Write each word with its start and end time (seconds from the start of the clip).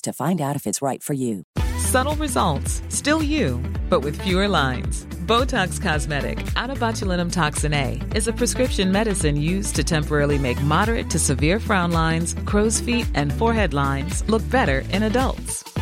to 0.00 0.12
find 0.12 0.40
out 0.40 0.56
if 0.56 0.66
it's 0.66 0.82
right 0.82 1.02
for 1.02 1.14
you. 1.14 1.44
Subtle 1.78 2.16
results, 2.16 2.82
still 2.88 3.22
you, 3.22 3.62
but 3.88 4.00
with 4.00 4.20
fewer 4.20 4.48
lines. 4.48 5.06
Botox 5.26 5.80
Cosmetic, 5.80 6.38
out 6.56 6.70
of 6.70 6.78
botulinum 6.78 7.32
toxin 7.32 7.72
A, 7.72 8.00
is 8.14 8.28
a 8.28 8.32
prescription 8.32 8.92
medicine 8.92 9.36
used 9.36 9.76
to 9.76 9.84
temporarily 9.84 10.38
make 10.38 10.60
moderate 10.62 11.08
to 11.10 11.18
severe 11.18 11.60
frown 11.60 11.92
lines, 11.92 12.34
crow's 12.46 12.80
feet, 12.80 13.06
and 13.14 13.32
forehead 13.32 13.72
lines 13.74 14.22
look 14.28 14.42
better 14.50 14.84
in 14.92 15.02
adults. 15.04 15.64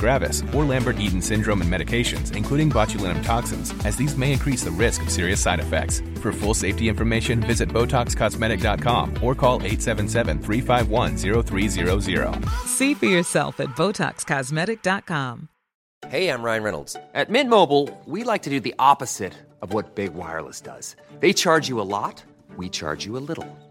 gravis, 0.00 0.42
or 0.52 0.64
Lambert-Eaton 0.64 1.22
syndrome 1.22 1.60
and 1.60 1.72
medications, 1.72 2.34
including 2.34 2.68
botulinum 2.70 3.24
toxins, 3.24 3.72
as 3.84 3.94
these 3.96 4.16
may 4.16 4.32
increase 4.32 4.64
the 4.64 4.72
risk 4.72 5.02
of 5.02 5.10
serious 5.10 5.40
side 5.40 5.60
effects. 5.60 6.00
For 6.22 6.32
full 6.32 6.54
safety 6.54 6.88
information, 6.88 7.40
visit 7.40 7.68
BotoxCosmetic.com 7.68 9.22
or 9.22 9.34
call 9.34 9.60
877-351-0300. 9.60 12.48
See 12.66 12.94
for 12.94 13.06
yourself 13.06 13.60
at 13.60 13.68
BotoxCosmetic.com. 13.76 15.48
Hey, 16.08 16.28
I'm 16.28 16.42
Ryan 16.42 16.62
Reynolds. 16.62 16.96
At 17.14 17.28
Mint 17.28 17.50
Mobile, 17.50 17.90
we 18.06 18.24
like 18.24 18.40
to 18.42 18.50
do 18.50 18.58
the 18.58 18.74
opposite 18.78 19.34
of 19.60 19.74
what 19.74 19.94
Big 19.94 20.14
Wireless 20.14 20.62
does. 20.62 20.96
They 21.20 21.34
charge 21.34 21.68
you 21.68 21.78
a 21.80 21.82
lot, 21.82 22.24
we 22.56 22.70
charge 22.70 23.04
you 23.04 23.18
a 23.18 23.22
little. 23.22 23.46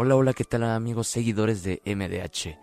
Hola, 0.00 0.14
hola, 0.14 0.32
¿qué 0.32 0.44
tal 0.44 0.62
amigos 0.62 1.08
seguidores 1.08 1.64
de 1.64 1.82
MDH? 1.84 2.56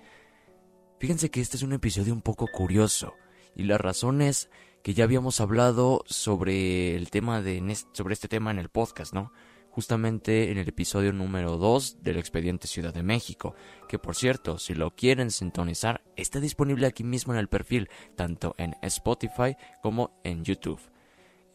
Fíjense 1.00 1.29
que 1.29 1.41
este 1.41 1.57
es 1.57 1.63
un 1.63 1.73
episodio 1.73 2.13
un 2.13 2.22
poco 2.22 2.47
curioso 2.47 3.13
y 3.57 3.63
la 3.63 3.78
razón 3.78 4.22
es 4.22 4.50
que 4.84 4.94
ya 4.94 5.03
habíamos 5.03 5.41
hablado 5.41 6.06
sobre 6.06 6.96
el 6.96 7.09
tema 7.09 7.41
de 7.41 7.62
sobre 7.91 8.13
este 8.13 8.29
tema 8.29 8.51
en 8.51 8.59
el 8.59 8.69
podcast, 8.69 9.13
¿no? 9.13 9.34
Justamente 9.69 10.50
en 10.50 10.59
el 10.59 10.69
episodio 10.69 11.12
número 11.12 11.57
2 11.57 12.01
del 12.01 12.19
expediente 12.19 12.69
Ciudad 12.69 12.94
de 12.94 13.03
México, 13.03 13.53
que 13.90 14.00
por 14.00 14.16
cierto, 14.16 14.57
si 14.57 14.73
lo 14.73 14.96
quieren 14.96 15.29
sintonizar, 15.29 16.06
está 16.16 16.40
disponible 16.40 16.88
aquí 16.88 17.03
mismo 17.03 17.34
en 17.34 17.40
el 17.40 17.50
perfil, 17.50 17.90
tanto 18.16 18.56
en 18.57 18.78
Spotify 18.81 19.57
como 19.84 20.22
en 20.23 20.46
YouTube. 20.46 20.79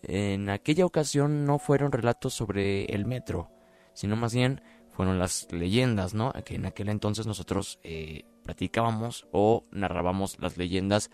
En 0.02 0.50
aquella 0.50 0.84
ocasión 0.84 1.46
no 1.46 1.58
fueron 1.58 1.90
relatos 1.90 2.34
sobre 2.34 2.84
el 2.84 3.06
metro, 3.06 3.48
sino 3.94 4.14
más 4.16 4.34
bien 4.34 4.60
fueron 5.00 5.18
las 5.18 5.50
leyendas, 5.50 6.12
¿no? 6.12 6.30
Que 6.44 6.56
en 6.56 6.66
aquel 6.66 6.90
entonces 6.90 7.26
nosotros 7.26 7.78
eh, 7.84 8.26
platicábamos 8.44 9.26
o 9.32 9.62
narrábamos 9.70 10.38
las 10.40 10.58
leyendas 10.58 11.10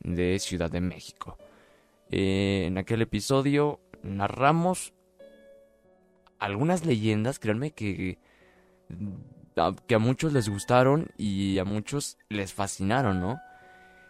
de 0.00 0.38
Ciudad 0.38 0.70
de 0.70 0.80
México. 0.80 1.36
Eh, 2.10 2.64
en 2.66 2.78
aquel 2.78 3.02
episodio 3.02 3.78
narramos 4.02 4.94
algunas 6.38 6.86
leyendas, 6.86 7.38
créanme 7.38 7.72
que, 7.72 8.18
que 9.86 9.94
a 9.94 9.98
muchos 9.98 10.32
les 10.32 10.48
gustaron 10.48 11.10
y 11.18 11.58
a 11.58 11.66
muchos 11.66 12.16
les 12.30 12.54
fascinaron, 12.54 13.20
¿no? 13.20 13.38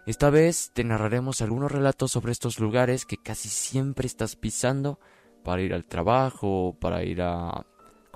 Esta 0.06 0.31
vez 0.31 0.70
te 0.72 0.84
narraremos 0.84 1.43
algunos 1.43 1.72
relatos 1.72 2.12
sobre 2.12 2.31
estos 2.31 2.60
lugares 2.60 3.04
que 3.04 3.16
casi 3.16 3.48
siempre 3.48 4.06
estás 4.06 4.37
pisando 4.37 5.00
para 5.43 5.62
ir 5.62 5.75
al 5.75 5.84
trabajo, 5.84 6.76
para 6.78 7.03
ir 7.03 7.22
a 7.22 7.66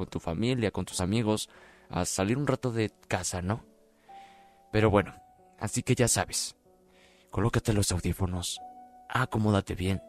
con 0.01 0.09
tu 0.09 0.19
familia, 0.19 0.71
con 0.71 0.87
tus 0.87 1.03
amigos, 1.03 1.51
a 1.91 2.07
salir 2.07 2.39
un 2.39 2.47
rato 2.47 2.73
de 2.73 2.91
casa, 3.07 3.43
¿no? 3.43 3.67
Pero 4.73 4.89
bueno, 4.89 5.15
así 5.59 5.83
que 5.83 5.95
ya 5.95 6.09
sabes. 6.09 6.57
Colócate 7.31 7.75
los 7.75 7.93
audífonos, 7.93 8.61
acomódate 9.11 9.75
bien 9.75 10.03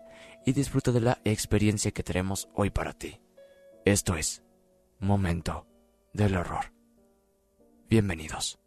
y 0.45 0.53
disfruta 0.53 0.93
de 0.93 1.01
la 1.01 1.19
experiencia 1.25 1.91
que 1.91 2.03
tenemos 2.03 2.47
hoy 2.55 2.69
para 2.69 2.93
ti. 2.93 3.19
Esto 3.83 4.15
es 4.15 4.43
Momento 4.99 5.67
del 6.13 6.37
Horror. 6.37 6.71
Bienvenidos. 7.89 8.60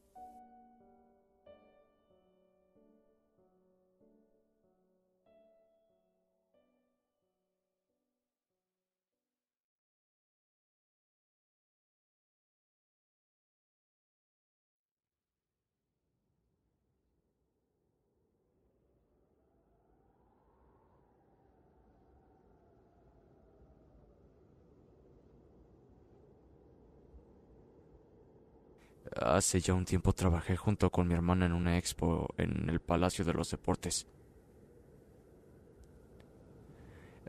Hace 29.24 29.58
ya 29.60 29.72
un 29.72 29.86
tiempo 29.86 30.12
trabajé 30.12 30.54
junto 30.54 30.90
con 30.90 31.08
mi 31.08 31.14
hermana 31.14 31.46
en 31.46 31.54
una 31.54 31.78
expo 31.78 32.28
en 32.36 32.68
el 32.68 32.78
Palacio 32.78 33.24
de 33.24 33.32
los 33.32 33.50
Deportes. 33.50 34.06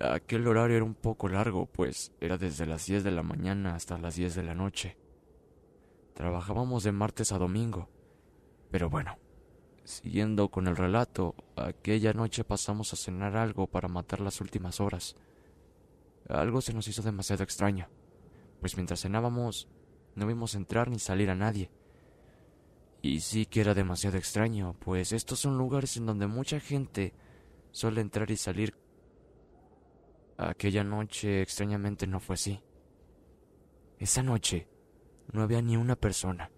Aquel 0.01 0.45
horario 0.45 0.75
era 0.75 0.83
un 0.83 0.95
poco 0.95 1.29
largo, 1.29 1.67
pues 1.67 2.11
era 2.19 2.37
desde 2.37 2.65
las 2.65 2.85
10 2.85 3.05
de 3.05 3.11
la 3.11 3.23
mañana 3.23 3.75
hasta 3.75 3.97
las 3.97 4.15
10 4.17 4.35
de 4.35 4.43
la 4.43 4.53
noche. 4.53 4.97
Trabajábamos 6.15 6.83
de 6.83 6.91
martes 6.91 7.31
a 7.31 7.37
domingo. 7.37 7.87
Pero 8.71 8.89
bueno, 8.89 9.17
siguiendo 9.85 10.49
con 10.49 10.67
el 10.67 10.75
relato, 10.75 11.33
aquella 11.55 12.11
noche 12.11 12.43
pasamos 12.43 12.91
a 12.91 12.97
cenar 12.97 13.37
algo 13.37 13.67
para 13.67 13.87
matar 13.87 14.19
las 14.19 14.41
últimas 14.41 14.81
horas. 14.81 15.15
Algo 16.27 16.59
se 16.59 16.73
nos 16.73 16.89
hizo 16.89 17.03
demasiado 17.03 17.45
extraño, 17.45 17.87
pues 18.59 18.75
mientras 18.75 19.01
cenábamos 19.01 19.69
no 20.15 20.27
vimos 20.27 20.55
entrar 20.55 20.89
ni 20.89 20.99
salir 20.99 21.29
a 21.29 21.35
nadie. 21.35 21.71
Y 23.05 23.19
sí 23.19 23.45
que 23.45 23.61
era 23.61 23.75
demasiado 23.75 24.17
extraño, 24.17 24.75
pues 24.79 25.11
estos 25.11 25.37
son 25.37 25.59
lugares 25.59 25.95
en 25.95 26.07
donde 26.07 26.25
mucha 26.25 26.59
gente 26.59 27.13
suele 27.69 28.01
entrar 28.01 28.31
y 28.31 28.35
salir. 28.35 28.73
Aquella 30.37 30.83
noche 30.83 31.43
extrañamente 31.43 32.07
no 32.07 32.19
fue 32.19 32.33
así. 32.33 32.63
Esa 33.99 34.23
noche 34.23 34.67
no 35.31 35.43
había 35.43 35.61
ni 35.61 35.77
una 35.77 35.95
persona, 35.95 36.49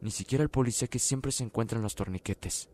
ni 0.00 0.10
siquiera 0.10 0.42
el 0.42 0.48
policía 0.48 0.88
que 0.88 0.98
siempre 0.98 1.32
se 1.32 1.44
encuentra 1.44 1.76
en 1.76 1.82
los 1.82 1.94
torniquetes. 1.94 2.70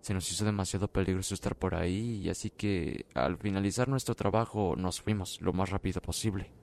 Se 0.00 0.14
nos 0.14 0.28
hizo 0.32 0.44
demasiado 0.44 0.88
peligroso 0.88 1.32
estar 1.32 1.54
por 1.54 1.76
ahí 1.76 2.22
y 2.24 2.28
así 2.28 2.50
que 2.50 3.06
al 3.14 3.38
finalizar 3.38 3.86
nuestro 3.86 4.16
trabajo 4.16 4.74
nos 4.76 5.00
fuimos 5.00 5.40
lo 5.40 5.52
más 5.52 5.70
rápido 5.70 6.02
posible. 6.02 6.55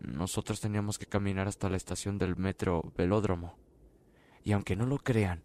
Nosotros 0.00 0.60
teníamos 0.60 0.98
que 0.98 1.06
caminar 1.06 1.48
hasta 1.48 1.68
la 1.70 1.76
estación 1.76 2.18
del 2.18 2.36
metro 2.36 2.92
Velódromo. 2.96 3.56
Y 4.44 4.52
aunque 4.52 4.76
no 4.76 4.86
lo 4.86 4.98
crean, 4.98 5.42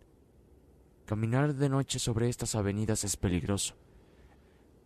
caminar 1.05 1.55
de 1.55 1.69
noche 1.69 1.99
sobre 1.99 2.29
estas 2.29 2.55
avenidas 2.55 3.03
es 3.03 3.17
peligroso, 3.17 3.75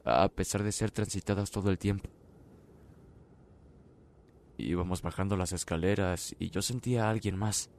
a 0.03 0.29
pesar 0.29 0.63
de 0.63 0.71
ser 0.71 0.91
transitadas 0.91 1.51
todo 1.51 1.69
el 1.69 1.77
tiempo. 1.77 2.09
Íbamos 4.57 5.01
bajando 5.01 5.35
las 5.35 5.51
escaleras 5.51 6.35
y 6.39 6.49
yo 6.49 6.61
sentía 6.61 7.05
a 7.05 7.09
alguien 7.09 7.37
más. 7.37 7.69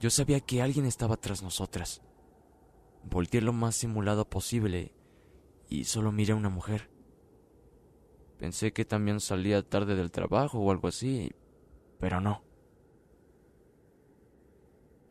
Yo 0.00 0.10
sabía 0.10 0.40
que 0.40 0.62
alguien 0.62 0.86
estaba 0.86 1.16
tras 1.16 1.42
nosotras. 1.42 2.00
Volteé 3.04 3.40
lo 3.40 3.52
más 3.52 3.76
simulado 3.76 4.28
posible 4.28 4.92
y 5.68 5.84
solo 5.84 6.12
miré 6.12 6.32
a 6.32 6.36
una 6.36 6.48
mujer. 6.48 6.88
Pensé 8.38 8.72
que 8.72 8.84
también 8.84 9.20
salía 9.20 9.62
tarde 9.62 9.96
del 9.96 10.10
trabajo 10.10 10.58
o 10.58 10.70
algo 10.70 10.88
así, 10.88 11.32
pero 11.98 12.20
no. 12.20 12.42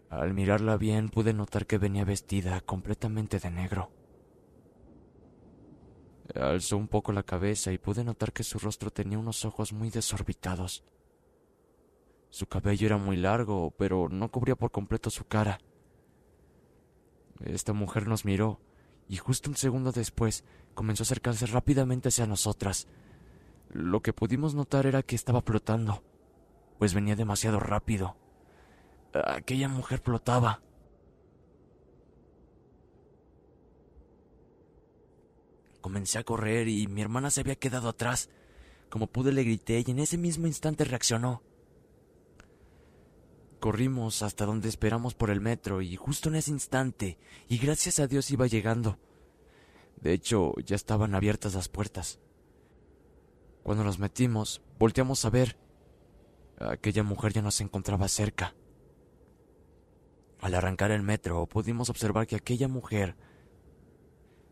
Al 0.09 0.33
mirarla 0.33 0.77
bien 0.77 1.09
pude 1.09 1.33
notar 1.33 1.68
que 1.68 1.77
venía 1.77 2.06
vestida 2.06 2.62
completamente 2.62 3.39
de 3.39 3.51
negro. 3.51 3.91
Alzó 6.35 6.77
un 6.77 6.88
poco 6.88 7.12
la 7.12 7.24
cabeza 7.24 7.71
y 7.74 7.77
pude 7.77 8.03
notar 8.03 8.31
que 8.31 8.44
su 8.44 8.59
rostro 8.59 8.91
tenía 8.91 9.19
unos 9.19 9.44
ojos 9.44 9.74
muy 9.74 9.89
desorbitados. 9.89 10.83
Su 12.29 12.47
cabello 12.47 12.88
era 12.88 12.97
muy 12.97 13.18
largo, 13.18 13.74
pero 13.77 14.07
no 14.09 14.31
cubría 14.31 14.56
por 14.56 14.71
completo 14.71 15.09
su 15.09 15.25
cara. 15.25 15.59
Esta 17.44 17.74
mujer 17.74 18.07
nos 18.07 18.25
miró 18.25 18.59
y 19.09 19.18
justo 19.18 19.50
un 19.50 19.57
segundo 19.57 19.91
después 19.91 20.44
comenzó 20.74 21.03
a 21.03 21.06
acercarse 21.06 21.45
rápidamente 21.45 22.09
hacia 22.09 22.25
nosotras. 22.25 22.88
Lo 23.77 24.01
que 24.01 24.12
pudimos 24.12 24.56
notar 24.56 24.88
era 24.88 25.03
que 25.03 25.15
estaba 25.15 25.44
flotando, 25.44 26.01
pues 26.79 26.95
venía 26.95 27.15
demasiado 27.15 27.59
rápido. 27.59 28.18
Aquella 29.13 29.69
mujer 29.69 30.00
flotaba. 30.00 30.63
Comencé 35.79 36.18
a 36.18 36.24
correr 36.24 36.68
y 36.68 36.88
mi 36.88 37.03
hermana 37.03 37.29
se 37.29 37.41
había 37.41 37.53
quedado 37.53 37.89
atrás. 37.89 38.31
Como 38.89 39.06
pude 39.06 39.31
le 39.31 39.44
grité 39.44 39.83
y 39.85 39.91
en 39.91 40.00
ese 40.00 40.18
mismo 40.18 40.47
instante 40.47 40.83
reaccionó. 40.83 41.44
Corrimos 43.59 44.24
hasta 44.24 44.47
donde 44.47 44.69
esperamos 44.69 45.13
por 45.13 45.29
el 45.29 45.39
metro 45.39 45.83
y 45.83 45.95
justo 45.97 46.29
en 46.29 46.35
ese 46.38 46.50
instante, 46.50 47.19
y 47.47 47.59
gracias 47.59 48.00
a 48.00 48.07
Dios 48.07 48.31
iba 48.31 48.47
llegando. 48.47 48.97
De 50.01 50.13
hecho, 50.13 50.56
ya 50.65 50.75
estaban 50.75 51.13
abiertas 51.13 51.53
las 51.53 51.69
puertas. 51.69 52.19
Cuando 53.68 53.84
nos 53.84 54.00
metimos, 54.00 54.62
volteamos 54.80 55.25
a 55.25 55.30
ver. 55.30 55.58
Aquella 56.58 57.04
mujer 57.04 57.34
ya 57.34 57.42
no 57.42 57.52
se 57.52 57.64
encontraba 57.64 58.08
cerca. 58.08 58.56
Al 60.40 60.56
arrancar 60.56 60.92
el 60.92 61.04
metro, 61.04 61.46
pudimos 61.48 61.90
observar 61.90 62.28
que 62.28 62.38
aquella 62.38 62.69
mujer 62.69 63.18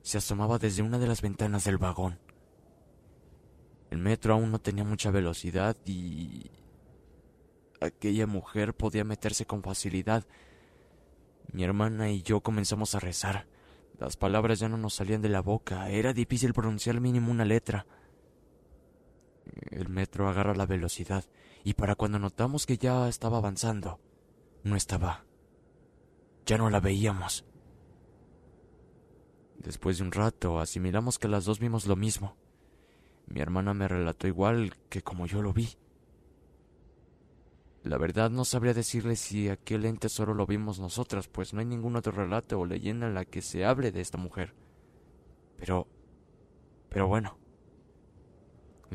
se 0.02 0.18
asomaba 0.18 0.58
desde 0.60 0.84
una 0.84 1.00
de 1.00 1.08
las 1.08 1.22
ventanas 1.22 1.64
del 1.64 1.78
vagón. 1.78 2.20
El 3.90 4.00
metro 4.00 4.34
aún 4.34 4.52
no 4.52 4.60
tenía 4.60 4.84
mucha 4.84 5.12
velocidad 5.12 5.78
y 5.86 6.52
aquella 7.80 8.28
mujer 8.28 8.76
podía 8.76 9.06
meterse 9.06 9.46
con 9.46 9.64
facilidad. 9.64 10.26
Mi 11.54 11.64
hermana 11.64 12.12
y 12.12 12.22
yo 12.22 12.42
comenzamos 12.42 12.96
a 12.96 13.00
rezar. 13.00 13.48
Las 13.98 14.18
palabras 14.18 14.60
ya 14.60 14.68
no 14.68 14.76
nos 14.76 14.96
salían 14.96 15.22
de 15.22 15.30
la 15.30 15.40
boca, 15.40 15.90
era 15.90 16.12
difícil 16.12 16.54
pronunciar 16.54 17.00
mínimo 17.00 17.32
una 17.32 17.46
letra. 17.46 17.86
El 19.72 19.90
metro 19.90 20.28
agarra 20.28 20.56
la 20.56 20.66
velocidad 20.66 21.26
y 21.64 21.74
para 21.74 21.96
cuando 21.96 22.20
notamos 22.20 22.66
que 22.66 22.78
ya 22.78 23.08
estaba 23.08 23.38
avanzando, 23.38 24.00
no 24.64 24.76
estaba. 24.76 25.26
Ya 26.46 26.58
no 26.58 26.70
la 26.70 26.80
veíamos. 26.80 27.46
Después 29.58 29.98
de 29.98 30.04
un 30.04 30.12
rato 30.12 30.60
asimilamos 30.60 31.18
que 31.18 31.28
las 31.28 31.46
dos 31.46 31.60
vimos 31.60 31.88
lo 31.88 31.96
mismo. 31.96 32.38
Mi 33.28 33.42
hermana 33.42 33.74
me 33.74 33.88
relató 33.88 34.28
igual 34.28 34.76
que 34.90 35.02
como 35.02 35.26
yo 35.26 35.42
lo 35.42 35.54
vi. 35.54 35.70
La 37.84 37.98
verdad 37.98 38.32
no 38.32 38.46
sabría 38.46 38.74
decirle 38.74 39.16
si 39.16 39.50
aquel 39.50 39.86
ente 39.86 40.10
solo 40.10 40.34
lo 40.34 40.48
vimos 40.48 40.80
nosotras, 40.80 41.28
pues 41.28 41.54
no 41.54 41.60
hay 41.60 41.66
ningún 41.66 41.96
otro 41.96 42.12
relato 42.12 42.60
o 42.60 42.66
leyenda 42.66 43.08
en 43.08 43.14
la 43.14 43.26
que 43.26 43.42
se 43.42 43.66
hable 43.66 43.92
de 43.92 44.02
esta 44.02 44.18
mujer. 44.18 44.56
Pero... 45.58 45.88
Pero 46.90 47.08
bueno. 47.08 47.38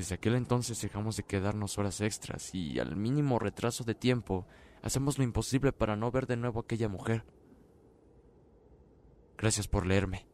Desde 0.01 0.15
aquel 0.15 0.35
entonces 0.35 0.81
dejamos 0.81 1.19
de 1.19 1.25
quedarnos 1.25 1.77
horas 1.77 2.01
extras 2.01 2.55
y 2.55 2.79
al 2.79 2.97
mínimo 2.97 3.39
retraso 3.39 3.85
de 3.85 3.95
tiempo 3.95 4.47
hacemos 4.81 5.19
lo 5.19 5.25
imposible 5.25 5.73
para 5.73 5.95
no 5.95 6.11
ver 6.11 6.27
de 6.27 6.39
nuevo 6.39 6.59
a 6.59 6.63
aquella 6.63 6.89
mujer. 6.89 7.23
Gracias 9.37 9.69
por 9.69 9.85
leerme. 9.85 10.30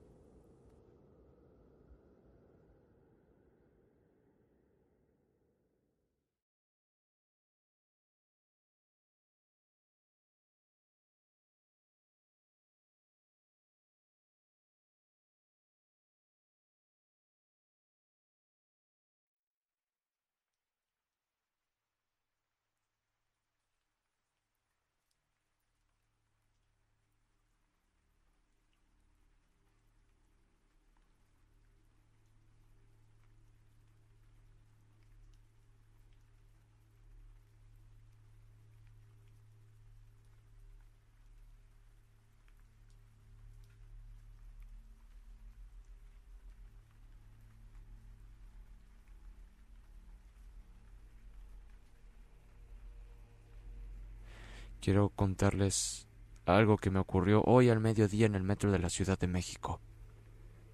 Quiero 54.87 55.09
contarles 55.09 56.07
algo 56.45 56.77
que 56.77 56.93
me 56.93 57.01
ocurrió 57.01 57.43
hoy 57.43 57.71
al 57.71 57.81
mediodía 57.81 58.25
en 58.25 58.37
el 58.37 58.45
metro 58.45 58.71
de 58.71 58.79
la 58.79 58.89
Ciudad 58.89 59.19
de 59.19 59.27
México. 59.27 59.81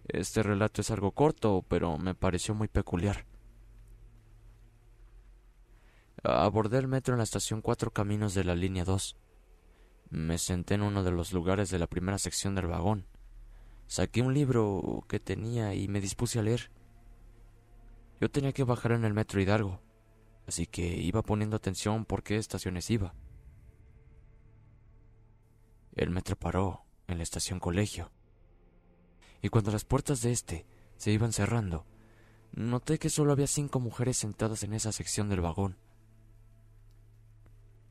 Este 0.06 0.42
relato 0.42 0.82
es 0.82 0.90
algo 0.90 1.12
corto, 1.12 1.64
pero 1.66 1.96
me 1.96 2.14
pareció 2.14 2.54
muy 2.54 2.68
peculiar. 2.68 3.24
Abordé 6.22 6.76
el 6.76 6.88
metro 6.88 7.14
en 7.14 7.18
la 7.18 7.24
estación 7.24 7.62
Cuatro 7.62 7.90
Caminos 7.90 8.34
de 8.34 8.44
la 8.44 8.54
línea 8.54 8.84
2. 8.84 9.16
Me 10.10 10.36
senté 10.36 10.74
en 10.74 10.82
uno 10.82 11.02
de 11.04 11.10
los 11.10 11.32
lugares 11.32 11.70
de 11.70 11.78
la 11.78 11.86
primera 11.86 12.18
sección 12.18 12.54
del 12.54 12.66
vagón. 12.66 13.06
Saqué 13.86 14.20
un 14.20 14.34
libro 14.34 15.06
que 15.08 15.20
tenía 15.20 15.74
y 15.74 15.88
me 15.88 16.02
dispuse 16.02 16.38
a 16.38 16.42
leer. 16.42 16.70
Yo 18.20 18.30
tenía 18.30 18.52
que 18.52 18.64
bajar 18.64 18.92
en 18.92 19.06
el 19.06 19.14
metro 19.14 19.40
Hidalgo, 19.40 19.80
así 20.46 20.66
que 20.66 20.98
iba 20.98 21.22
poniendo 21.22 21.56
atención 21.56 22.04
por 22.04 22.22
qué 22.22 22.36
estaciones 22.36 22.90
iba. 22.90 23.14
El 25.94 26.10
metro 26.10 26.36
paró 26.36 26.84
en 27.06 27.18
la 27.18 27.22
estación 27.22 27.60
colegio. 27.60 28.10
Y 29.42 29.48
cuando 29.48 29.70
las 29.72 29.84
puertas 29.84 30.22
de 30.22 30.32
este 30.32 30.66
se 30.96 31.10
iban 31.10 31.32
cerrando, 31.32 31.84
noté 32.52 32.98
que 32.98 33.10
solo 33.10 33.32
había 33.32 33.46
cinco 33.46 33.80
mujeres 33.80 34.16
sentadas 34.16 34.62
en 34.62 34.72
esa 34.72 34.92
sección 34.92 35.28
del 35.28 35.40
vagón. 35.40 35.76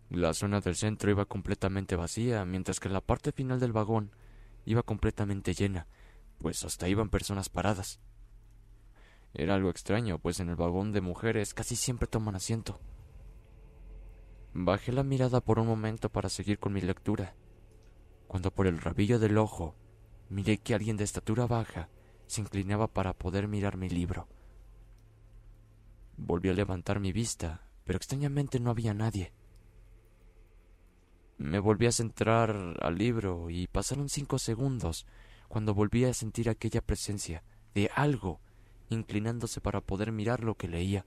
La 0.09 0.33
zona 0.33 0.59
del 0.61 0.75
centro 0.75 1.11
iba 1.11 1.25
completamente 1.25 1.95
vacía, 1.95 2.43
mientras 2.43 2.79
que 2.79 2.89
la 2.89 3.01
parte 3.01 3.31
final 3.31 3.59
del 3.59 3.71
vagón 3.71 4.11
iba 4.65 4.83
completamente 4.83 5.53
llena, 5.53 5.87
pues 6.39 6.65
hasta 6.65 6.89
iban 6.89 7.09
personas 7.09 7.49
paradas. 7.49 7.99
Era 9.33 9.55
algo 9.55 9.69
extraño, 9.69 10.19
pues 10.19 10.39
en 10.39 10.49
el 10.49 10.55
vagón 10.55 10.91
de 10.91 11.01
mujeres 11.01 11.53
casi 11.53 11.75
siempre 11.75 12.07
toman 12.07 12.35
asiento. 12.35 12.79
Bajé 14.53 14.91
la 14.91 15.03
mirada 15.03 15.39
por 15.39 15.59
un 15.59 15.67
momento 15.67 16.09
para 16.09 16.27
seguir 16.27 16.59
con 16.59 16.73
mi 16.73 16.81
lectura, 16.81 17.35
cuando 18.31 18.49
por 18.49 18.65
el 18.65 18.79
rabillo 18.79 19.19
del 19.19 19.37
ojo 19.37 19.75
miré 20.29 20.57
que 20.57 20.73
alguien 20.73 20.95
de 20.95 21.03
estatura 21.03 21.47
baja 21.47 21.89
se 22.27 22.39
inclinaba 22.39 22.87
para 22.87 23.11
poder 23.11 23.49
mirar 23.49 23.75
mi 23.75 23.89
libro. 23.89 24.29
Volví 26.15 26.47
a 26.47 26.53
levantar 26.53 27.01
mi 27.01 27.11
vista, 27.11 27.67
pero 27.83 27.97
extrañamente 27.97 28.61
no 28.61 28.69
había 28.69 28.93
nadie. 28.93 29.33
Me 31.39 31.59
volví 31.59 31.87
a 31.87 31.91
centrar 31.91 32.77
al 32.79 32.97
libro 32.97 33.49
y 33.49 33.67
pasaron 33.67 34.07
cinco 34.07 34.39
segundos 34.39 35.05
cuando 35.49 35.73
volví 35.73 36.05
a 36.05 36.13
sentir 36.13 36.49
aquella 36.49 36.79
presencia 36.79 37.43
de 37.73 37.91
algo 37.93 38.39
inclinándose 38.87 39.59
para 39.59 39.81
poder 39.81 40.13
mirar 40.13 40.41
lo 40.41 40.55
que 40.55 40.69
leía. 40.69 41.05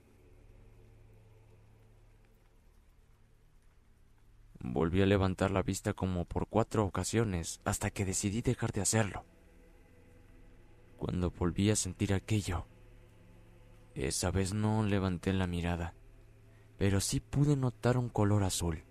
Volví 4.67 5.03
a 5.03 5.07
levantar 5.07 5.51
la 5.51 5.63
vista 5.63 5.93
como 5.93 6.25
por 6.25 6.49
cuatro 6.49 6.87
ocasiones 6.87 7.61
hasta 7.67 7.91
que 7.91 8.07
decidí 8.07 8.41
dejar 8.41 8.73
de 8.73 8.81
hacerlo. 8.81 9.27
Cuando 10.97 11.31
volví 11.31 11.71
a 11.71 11.77
sentir 11.77 12.15
aquello, 12.15 12.67
esa 13.95 14.31
vez 14.31 14.55
no 14.55 14.83
levanté 14.83 15.35
la 15.35 15.47
mirada, 15.47 15.93
pero 16.79 17.03
sí 17.03 17.21
pude 17.21 17.57
notar 17.57 17.99
un 17.99 18.09
color 18.09 18.43
azul. 18.43 18.85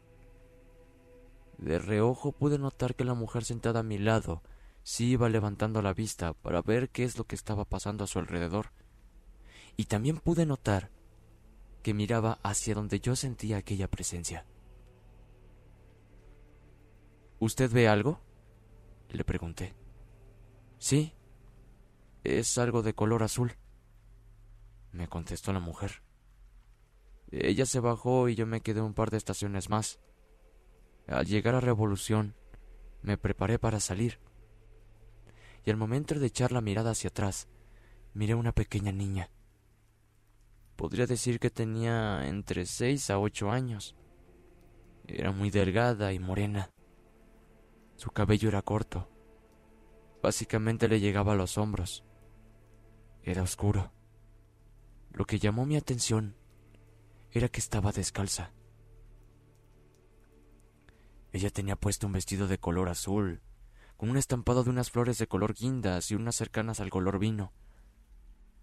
De 1.57 1.79
reojo 1.79 2.33
pude 2.33 2.59
notar 2.59 2.93
que 2.93 3.03
la 3.03 3.15
mujer 3.15 3.43
sentada 3.43 3.79
a 3.79 3.83
mi 3.83 3.97
lado 3.97 4.43
sí 4.83 5.07
iba 5.07 5.27
levantando 5.27 5.81
la 5.81 5.95
vista 5.95 6.33
para 6.33 6.61
ver 6.61 6.91
qué 6.91 7.03
es 7.03 7.17
lo 7.17 7.23
que 7.23 7.35
estaba 7.35 7.65
pasando 7.65 8.03
a 8.03 8.07
su 8.07 8.19
alrededor. 8.19 8.67
Y 9.75 9.85
también 9.85 10.17
pude 10.19 10.45
notar 10.45 10.91
que 11.81 11.95
miraba 11.95 12.37
hacia 12.43 12.75
donde 12.75 12.99
yo 12.99 13.15
sentía 13.15 13.57
aquella 13.57 13.87
presencia. 13.87 14.45
¿Usted 17.43 17.69
ve 17.69 17.89
algo? 17.89 18.21
Le 19.09 19.25
pregunté. 19.25 19.75
Sí, 20.77 21.13
es 22.23 22.57
algo 22.57 22.83
de 22.83 22.93
color 22.93 23.21
azul, 23.21 23.57
me 24.93 25.09
contestó 25.09 25.51
la 25.51 25.59
mujer. 25.59 26.03
Ella 27.31 27.65
se 27.65 27.81
bajó 27.81 28.29
y 28.29 28.35
yo 28.35 28.45
me 28.45 28.62
quedé 28.62 28.79
un 28.79 28.93
par 28.93 29.12
de 29.12 29.17
estaciones 29.17 29.69
más. 29.69 30.00
Al 31.05 31.25
llegar 31.25 31.53
a 31.55 31.59
Revolución, 31.59 32.33
me 33.01 33.17
preparé 33.17 33.59
para 33.59 33.81
salir. 33.81 34.19
Y 35.65 35.69
al 35.69 35.75
momento 35.75 36.17
de 36.17 36.27
echar 36.27 36.53
la 36.53 36.62
mirada 36.62 36.91
hacia 36.91 37.09
atrás, 37.09 37.50
miré 38.13 38.35
una 38.35 38.53
pequeña 38.53 38.93
niña. 38.93 39.29
Podría 40.77 41.07
decir 41.07 41.41
que 41.41 41.50
tenía 41.50 42.25
entre 42.25 42.65
seis 42.65 43.09
a 43.09 43.19
ocho 43.19 43.51
años. 43.51 43.97
Era 45.07 45.33
muy 45.33 45.50
delgada 45.50 46.13
y 46.13 46.19
morena. 46.19 46.69
Su 47.95 48.12
cabello 48.12 48.50
era 48.50 48.62
corto. 48.62 49.09
Básicamente 50.21 50.88
le 50.88 51.00
llegaba 51.00 51.33
a 51.33 51.35
los 51.35 51.57
hombros. 51.57 52.03
Era 53.23 53.43
oscuro. 53.43 53.91
Lo 55.12 55.25
que 55.25 55.39
llamó 55.39 55.65
mi 55.65 55.75
atención 55.75 56.35
era 57.31 57.50
que 57.50 57.59
estaba 57.59 57.91
descalza. 57.91 58.51
Ella 61.31 61.50
tenía 61.50 61.75
puesto 61.75 62.07
un 62.07 62.13
vestido 62.13 62.47
de 62.47 62.59
color 62.59 62.89
azul, 62.89 63.41
con 63.97 64.09
un 64.09 64.17
estampado 64.17 64.63
de 64.63 64.69
unas 64.69 64.91
flores 64.91 65.17
de 65.17 65.27
color 65.27 65.53
guindas 65.53 66.12
y 66.12 66.15
unas 66.15 66.35
cercanas 66.35 66.79
al 66.79 66.89
color 66.89 67.19
vino. 67.19 67.53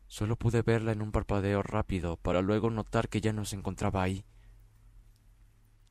Solo 0.06 0.36
pude 0.36 0.62
verla 0.62 0.92
en 0.92 1.02
un 1.02 1.12
parpadeo 1.12 1.62
rápido 1.62 2.16
para 2.16 2.42
luego 2.42 2.70
notar 2.70 3.08
que 3.08 3.20
ya 3.20 3.32
no 3.32 3.44
se 3.44 3.56
encontraba 3.56 4.02
ahí. 4.02 4.24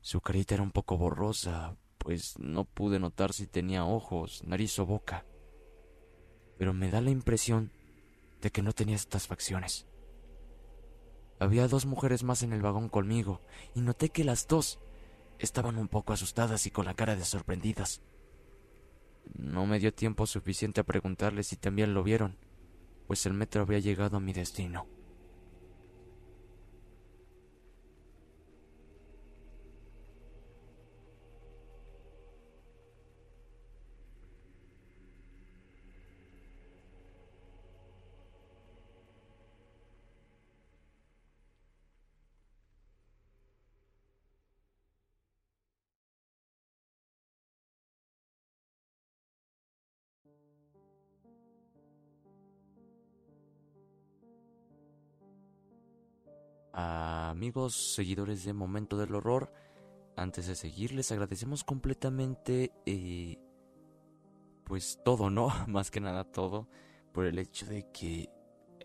Su 0.01 0.22
carita 0.22 0.55
era 0.55 0.63
un 0.63 0.72
poco 0.72 0.98
borrosa, 0.98 1.75
pues 2.10 2.39
no 2.39 2.66
pude 2.66 2.98
notar 2.98 3.34
si 3.34 3.46
tenía 3.46 3.86
ojos, 3.86 4.44
nariz 4.44 4.80
o 4.80 4.86
boca. 4.88 5.28
Pero 6.58 6.74
me 6.74 6.89
da 6.89 7.01
la 7.01 7.12
impresión 7.12 7.72
de 8.42 8.50
que 8.50 8.63
no 8.63 8.74
tenía 8.74 8.96
estas 8.96 9.28
facciones. 9.28 9.86
Había 11.38 11.68
dos 11.68 11.86
mujeres 11.86 12.24
más 12.24 12.42
en 12.42 12.51
el 12.51 12.63
vagón 12.63 12.89
conmigo 12.89 13.42
y 13.75 13.82
noté 13.82 14.10
que 14.10 14.24
las 14.24 14.48
dos 14.48 14.80
estaban 15.38 15.78
un 15.78 15.88
poco 15.88 16.12
asustadas 16.12 16.66
y 16.66 16.72
con 16.72 16.86
la 16.86 16.96
cara 16.96 17.16
de 17.16 17.24
sorprendidas. 17.24 18.01
No 19.38 19.68
me 19.68 19.78
dio 19.78 19.94
tiempo 19.94 20.25
suficiente 20.25 20.82
a 20.82 20.86
preguntarles 20.86 21.46
si 21.46 21.58
también 21.58 21.94
lo 21.94 22.01
vieron, 22.01 22.39
pues 23.06 23.28
el 23.28 23.36
metro 23.36 23.62
había 23.62 23.78
llegado 23.78 24.18
a 24.18 24.20
mi 24.20 24.34
destino. 24.34 24.88
Amigos 57.39 57.93
seguidores 57.96 58.43
de 58.43 58.51
Momento 58.51 58.98
del 58.98 59.15
Horror, 59.15 59.50
antes 60.17 60.48
de 60.48 60.55
seguir 60.55 60.91
les 60.91 61.10
agradecemos 61.13 61.63
completamente 61.63 62.74
eh, 62.86 63.38
pues 64.65 65.00
todo, 65.05 65.29
¿no? 65.29 65.48
Más 65.67 65.89
que 65.89 66.01
nada 66.01 66.25
todo, 66.25 66.67
por 67.13 67.24
el 67.24 67.39
hecho 67.39 67.65
de 67.65 67.89
que 67.93 68.29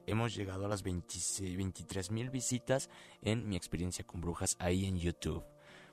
hemos 0.07 0.37
llegado 0.37 0.67
a 0.67 0.69
las 0.69 0.85
23 0.85 2.13
mil 2.13 2.31
visitas 2.31 2.91
en 3.23 3.49
mi 3.49 3.57
experiencia 3.57 4.07
con 4.07 4.21
brujas 4.21 4.55
ahí 4.61 4.87
en 4.87 4.99
YouTube. 4.99 5.43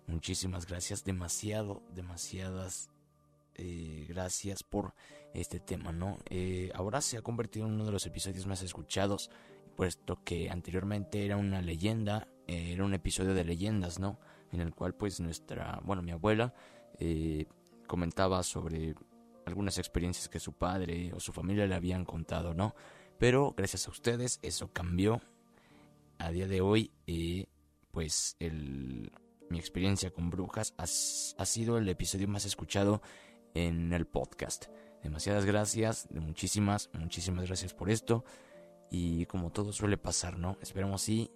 Muchísimas 0.05 0.67
gracias, 0.67 1.03
demasiado, 1.03 1.81
demasiadas 1.95 2.91
eh, 3.55 4.05
gracias 4.07 4.61
por 4.61 4.93
este 5.33 5.59
tema, 5.59 5.91
¿no? 5.91 6.19
Eh, 6.29 6.71
ahora 6.75 7.01
se 7.01 7.17
ha 7.17 7.23
convertido 7.23 7.65
en 7.65 7.73
uno 7.73 7.85
de 7.85 7.91
los 7.91 8.05
episodios 8.05 8.45
más 8.45 8.61
escuchados 8.61 9.31
puesto 9.75 10.23
que 10.23 10.49
anteriormente 10.49 11.25
era 11.25 11.37
una 11.37 11.61
leyenda, 11.61 12.27
eh, 12.47 12.73
era 12.73 12.83
un 12.85 12.93
episodio 12.93 13.33
de 13.33 13.43
leyendas, 13.43 13.99
¿no? 13.99 14.19
En 14.51 14.61
el 14.61 14.73
cual 14.73 14.93
pues 14.95 15.19
nuestra, 15.19 15.79
bueno, 15.83 16.01
mi 16.01 16.11
abuela 16.11 16.53
eh, 16.99 17.45
comentaba 17.87 18.43
sobre 18.43 18.95
algunas 19.45 19.77
experiencias 19.77 20.29
que 20.29 20.39
su 20.39 20.53
padre 20.53 21.11
o 21.13 21.19
su 21.19 21.33
familia 21.33 21.65
le 21.67 21.75
habían 21.75 22.05
contado, 22.05 22.53
¿no? 22.53 22.75
Pero 23.17 23.53
gracias 23.55 23.87
a 23.87 23.91
ustedes 23.91 24.39
eso 24.41 24.71
cambió. 24.71 25.21
A 26.17 26.31
día 26.31 26.47
de 26.47 26.61
hoy, 26.61 26.91
eh, 27.07 27.47
pues 27.89 28.35
el, 28.39 29.11
mi 29.49 29.57
experiencia 29.57 30.11
con 30.11 30.29
brujas 30.29 30.73
ha, 30.77 30.83
ha 30.83 31.45
sido 31.45 31.77
el 31.77 31.89
episodio 31.89 32.27
más 32.27 32.45
escuchado 32.45 33.01
en 33.53 33.91
el 33.93 34.05
podcast. 34.05 34.65
Demasiadas 35.03 35.45
gracias, 35.45 36.07
muchísimas, 36.11 36.89
muchísimas 36.93 37.45
gracias 37.45 37.73
por 37.73 37.89
esto. 37.89 38.23
Y 38.91 39.25
como 39.25 39.51
todo 39.51 39.73
suele 39.73 39.97
pasar, 39.97 40.37
¿no? 40.37 40.57
Esperemos 40.61 41.01
si 41.01 41.31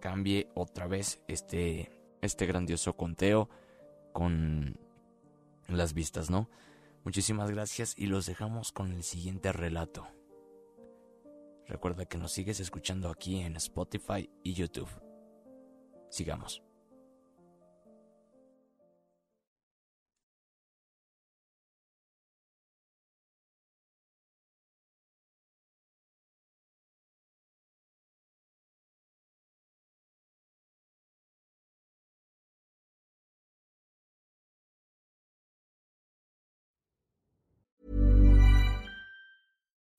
cambie 0.00 0.50
otra 0.54 0.86
vez 0.86 1.22
este, 1.28 1.90
este 2.20 2.46
grandioso 2.46 2.96
conteo 2.96 3.48
con 4.12 4.76
las 5.68 5.94
vistas, 5.94 6.30
¿no? 6.30 6.50
Muchísimas 7.04 7.50
gracias 7.50 7.94
y 7.96 8.06
los 8.06 8.26
dejamos 8.26 8.72
con 8.72 8.92
el 8.92 9.02
siguiente 9.02 9.52
relato. 9.52 10.06
Recuerda 11.66 12.04
que 12.04 12.18
nos 12.18 12.32
sigues 12.32 12.60
escuchando 12.60 13.08
aquí 13.08 13.40
en 13.40 13.56
Spotify 13.56 14.28
y 14.42 14.54
YouTube. 14.54 14.90
Sigamos. 16.10 16.69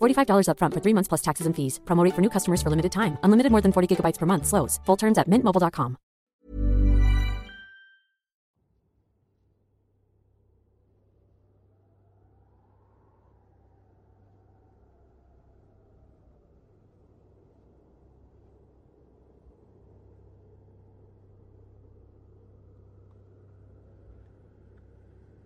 $45 0.00 0.48
upfront 0.48 0.72
for 0.72 0.80
three 0.80 0.94
months 0.94 1.08
plus 1.08 1.22
taxes 1.28 1.46
and 1.46 1.54
fees. 1.54 1.78
Promo 1.84 2.02
rate 2.02 2.14
for 2.14 2.22
new 2.22 2.30
customers 2.30 2.62
for 2.62 2.70
limited 2.70 2.92
time. 2.92 3.18
Unlimited 3.22 3.52
more 3.52 3.60
than 3.60 3.72
40 3.72 3.96
gigabytes 3.96 4.18
per 4.18 4.26
month. 4.26 4.46
Slows. 4.46 4.80
Full 4.86 4.96
terms 4.96 5.18
at 5.18 5.28
mintmobile.com. 5.28 5.96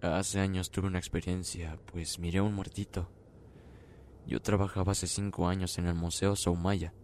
Hace 0.03 0.41
años 0.41 0.71
tuve 0.71 0.87
una 0.87 0.99
experiencia, 0.99 1.79
pues 1.93 2.19
miré 2.19 2.39
a 2.39 2.43
un 2.43 2.55
muertito. 2.55 3.09
Yo 4.31 4.41
trabajaba 4.41 4.93
hace 4.93 5.09
cinco 5.09 5.49
años 5.49 5.77
en 5.79 5.87
el 5.87 5.95
Museo 5.97 6.37
Soumaya, 6.37 6.95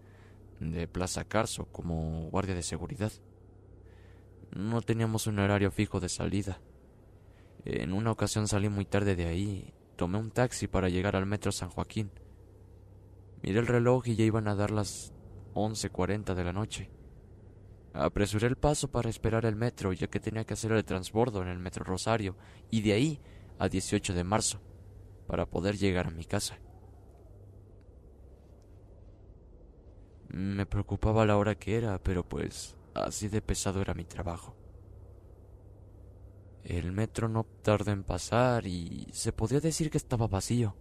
de 0.61 0.87
Plaza 0.87 1.25
Carso, 1.25 1.65
como 1.73 2.31
guardia 2.31 2.55
de 2.55 2.63
seguridad. 2.63 3.11
No 4.53 4.81
teníamos 4.81 5.27
un 5.27 5.41
horario 5.41 5.73
fijo 5.73 5.99
de 5.99 6.09
salida. 6.09 6.61
En 7.65 7.93
una 7.93 8.13
ocasión 8.13 8.47
salí 8.47 8.69
muy 8.69 8.85
tarde 8.85 9.17
de 9.17 9.27
ahí, 9.27 9.75
tomé 9.97 10.19
un 10.19 10.31
taxi 10.31 10.69
para 10.69 10.89
llegar 10.89 11.17
al 11.17 11.27
metro 11.27 11.51
San 11.51 11.69
Joaquín. 11.69 12.13
Miré 13.43 13.59
el 13.59 13.67
reloj 13.67 14.07
y 14.07 14.15
ya 14.15 14.25
iban 14.25 14.47
a 14.47 14.55
dar 14.55 14.71
las 14.71 15.13
11.40 15.55 16.33
de 16.33 16.45
la 16.45 16.53
noche. 16.53 16.91
Apresuré 17.93 18.47
el 18.47 18.57
paso 18.57 18.93
para 18.93 19.11
esperar 19.11 19.47
el 19.47 19.57
metro, 19.57 19.93
ya 19.93 20.07
que 20.07 20.21
tenía 20.21 20.45
que 20.45 20.55
hacer 20.55 20.71
el 20.71 20.85
transbordo 20.85 21.43
en 21.43 21.49
el 21.49 21.59
metro 21.59 21.83
Rosario, 21.83 22.37
y 22.71 22.83
de 22.83 22.93
ahí 22.93 23.21
a 23.59 23.69
18 23.69 24.15
de 24.15 24.23
marzo, 24.23 24.61
para 25.27 25.47
poder 25.47 25.77
llegar 25.77 26.07
a 26.07 26.11
mi 26.11 26.25
casa. 26.25 26.61
Me 30.37 30.67
preocupaba 30.67 31.25
la 31.25 31.39
hora 31.39 31.55
que 31.55 31.79
era, 31.79 31.99
pero 31.99 32.23
pues 32.23 32.77
así 32.93 33.29
de 33.29 33.41
pesado 33.41 33.81
era 33.81 33.95
mi 33.95 34.05
trabajo. 34.05 34.55
El 36.63 36.93
metro 36.93 37.27
no 37.31 37.47
tardó 37.63 37.91
en 37.91 38.05
pasar 38.05 38.67
y 38.67 39.07
se 39.13 39.33
podía 39.33 39.61
decir 39.61 39.91
que 39.91 39.97
estaba 39.97 40.27
vacío. 40.27 40.77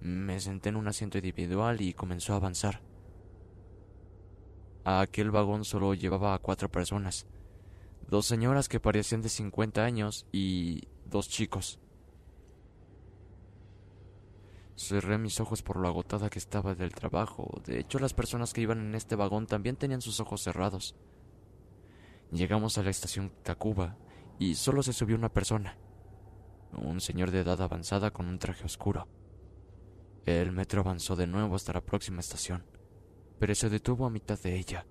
Me 0.00 0.40
senté 0.40 0.70
en 0.70 0.76
un 0.76 0.88
asiento 0.88 1.18
individual 1.18 1.80
y 1.80 1.94
comenzó 1.94 2.32
a 2.32 2.36
avanzar. 2.36 2.80
Aquel 4.82 5.30
vagón 5.30 5.64
solo 5.64 5.94
llevaba 5.94 6.34
a 6.34 6.40
cuatro 6.40 6.68
personas, 6.68 7.28
dos 8.08 8.26
señoras 8.26 8.68
que 8.68 8.80
parecían 8.80 9.22
de 9.22 9.28
50 9.28 9.84
años 9.84 10.26
y 10.32 10.88
dos 11.04 11.28
chicos. 11.28 11.78
Cerré 14.76 15.16
mis 15.16 15.40
ojos 15.40 15.62
por 15.62 15.78
lo 15.78 15.88
agotada 15.88 16.28
que 16.28 16.38
estaba 16.38 16.74
del 16.74 16.92
trabajo. 16.92 17.62
De 17.64 17.80
hecho, 17.80 17.98
las 17.98 18.12
personas 18.12 18.52
que 18.52 18.60
iban 18.60 18.80
en 18.80 18.94
este 18.94 19.16
vagón 19.16 19.46
también 19.46 19.76
tenían 19.76 20.02
sus 20.02 20.20
ojos 20.20 20.42
cerrados. 20.42 20.94
Llegamos 22.30 22.76
a 22.76 22.82
la 22.82 22.90
estación 22.90 23.32
Tacuba 23.42 23.96
y 24.38 24.54
solo 24.54 24.82
se 24.82 24.92
subió 24.92 25.16
una 25.16 25.32
persona, 25.32 25.78
un 26.72 27.00
señor 27.00 27.30
de 27.30 27.40
edad 27.40 27.60
avanzada 27.62 28.10
con 28.10 28.26
un 28.26 28.38
traje 28.38 28.64
oscuro. 28.64 29.08
El 30.26 30.52
metro 30.52 30.82
avanzó 30.82 31.16
de 31.16 31.26
nuevo 31.26 31.54
hasta 31.54 31.72
la 31.72 31.80
próxima 31.80 32.20
estación, 32.20 32.66
pero 33.38 33.54
se 33.54 33.70
detuvo 33.70 34.04
a 34.04 34.10
mitad 34.10 34.38
de 34.38 34.56
ella. 34.56 34.86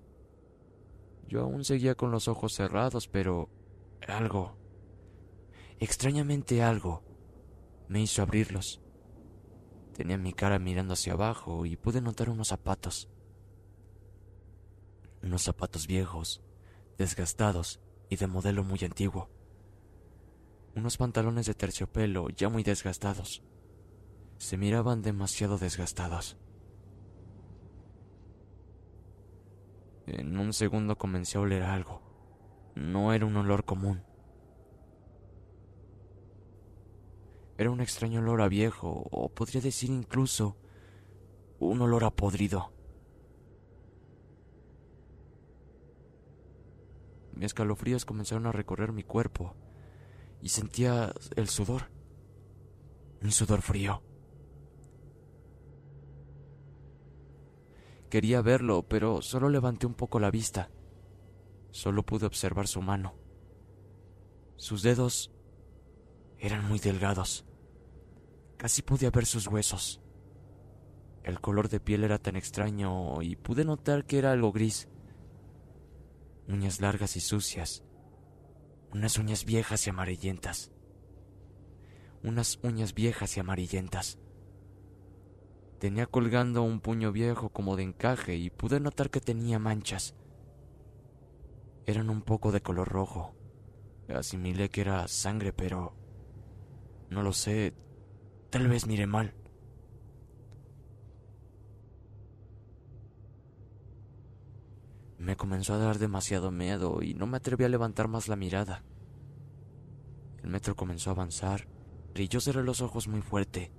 Yo 1.28 1.42
aún 1.42 1.64
seguía 1.64 1.94
con 1.94 2.10
los 2.10 2.26
ojos 2.26 2.54
cerrados, 2.54 3.06
pero 3.06 3.50
algo, 4.08 4.56
extrañamente 5.78 6.62
algo, 6.62 7.04
me 7.88 8.00
hizo 8.00 8.22
abrirlos. 8.22 8.80
Tenía 9.96 10.18
mi 10.18 10.34
cara 10.34 10.58
mirando 10.58 10.92
hacia 10.92 11.14
abajo 11.14 11.64
y 11.64 11.76
pude 11.76 12.02
notar 12.02 12.28
unos 12.28 12.48
zapatos. 12.48 13.08
Unos 15.22 15.40
zapatos 15.40 15.86
viejos, 15.86 16.42
desgastados 16.98 17.80
y 18.10 18.16
de 18.16 18.26
modelo 18.26 18.62
muy 18.62 18.78
antiguo. 18.84 19.30
Unos 20.74 20.98
pantalones 20.98 21.46
de 21.46 21.54
terciopelo 21.54 22.28
ya 22.28 22.50
muy 22.50 22.62
desgastados. 22.62 23.42
Se 24.36 24.58
miraban 24.58 25.00
demasiado 25.00 25.56
desgastados. 25.56 26.36
En 30.06 30.38
un 30.38 30.52
segundo 30.52 30.98
comencé 30.98 31.38
a 31.38 31.40
oler 31.40 31.62
algo. 31.62 32.02
No 32.74 33.14
era 33.14 33.24
un 33.24 33.36
olor 33.38 33.64
común. 33.64 34.02
Era 37.58 37.70
un 37.70 37.80
extraño 37.80 38.20
olor 38.20 38.42
a 38.42 38.48
viejo, 38.48 39.06
o 39.10 39.28
podría 39.30 39.60
decir 39.60 39.90
incluso 39.90 40.56
un 41.58 41.80
olor 41.80 42.04
a 42.04 42.10
podrido. 42.10 42.72
Mis 47.34 47.46
escalofríos 47.46 48.04
comenzaron 48.04 48.46
a 48.46 48.52
recorrer 48.52 48.92
mi 48.92 49.02
cuerpo 49.02 49.54
y 50.40 50.48
sentía 50.48 51.12
el 51.36 51.48
sudor. 51.48 51.90
Un 53.22 53.30
sudor 53.32 53.62
frío. 53.62 54.02
Quería 58.10 58.40
verlo, 58.40 58.84
pero 58.88 59.20
solo 59.20 59.48
levanté 59.48 59.86
un 59.86 59.94
poco 59.94 60.20
la 60.20 60.30
vista. 60.30 60.70
Solo 61.70 62.04
pude 62.04 62.26
observar 62.26 62.68
su 62.68 62.80
mano. 62.80 63.14
Sus 64.56 64.82
dedos 64.82 65.30
eran 66.38 66.66
muy 66.68 66.78
delgados. 66.78 67.44
Casi 68.56 68.82
pude 68.82 69.10
ver 69.10 69.26
sus 69.26 69.46
huesos. 69.46 70.00
El 71.22 71.40
color 71.40 71.68
de 71.68 71.80
piel 71.80 72.04
era 72.04 72.18
tan 72.18 72.36
extraño 72.36 73.20
y 73.20 73.36
pude 73.36 73.64
notar 73.64 74.04
que 74.04 74.18
era 74.18 74.32
algo 74.32 74.52
gris. 74.52 74.88
Uñas 76.48 76.80
largas 76.80 77.16
y 77.16 77.20
sucias. 77.20 77.82
Unas 78.92 79.18
uñas 79.18 79.44
viejas 79.44 79.86
y 79.86 79.90
amarillentas. 79.90 80.70
Unas 82.22 82.58
uñas 82.62 82.94
viejas 82.94 83.36
y 83.36 83.40
amarillentas. 83.40 84.18
Tenía 85.78 86.06
colgando 86.06 86.62
un 86.62 86.80
puño 86.80 87.12
viejo 87.12 87.50
como 87.50 87.76
de 87.76 87.82
encaje 87.82 88.36
y 88.36 88.48
pude 88.48 88.80
notar 88.80 89.10
que 89.10 89.20
tenía 89.20 89.58
manchas. 89.58 90.14
Eran 91.84 92.08
un 92.08 92.22
poco 92.22 92.52
de 92.52 92.62
color 92.62 92.88
rojo. 92.88 93.34
Asimilé 94.08 94.70
que 94.70 94.80
era 94.80 95.06
sangre, 95.08 95.52
pero... 95.52 96.05
No 97.10 97.22
lo 97.22 97.32
sé. 97.32 97.74
Tal 98.50 98.68
vez 98.68 98.86
mire 98.86 99.06
mal. 99.06 99.34
Me 105.18 105.36
comenzó 105.36 105.74
a 105.74 105.78
dar 105.78 105.98
demasiado 105.98 106.50
miedo 106.50 107.02
y 107.02 107.14
no 107.14 107.26
me 107.26 107.38
atreví 107.38 107.64
a 107.64 107.68
levantar 107.68 108.06
más 108.06 108.28
la 108.28 108.36
mirada. 108.36 108.84
El 110.42 110.50
metro 110.50 110.76
comenzó 110.76 111.10
a 111.10 111.14
avanzar 111.14 111.66
y 112.14 112.28
yo 112.28 112.40
cerré 112.40 112.62
los 112.62 112.80
ojos 112.80 113.08
muy 113.08 113.22
fuerte. 113.22 113.72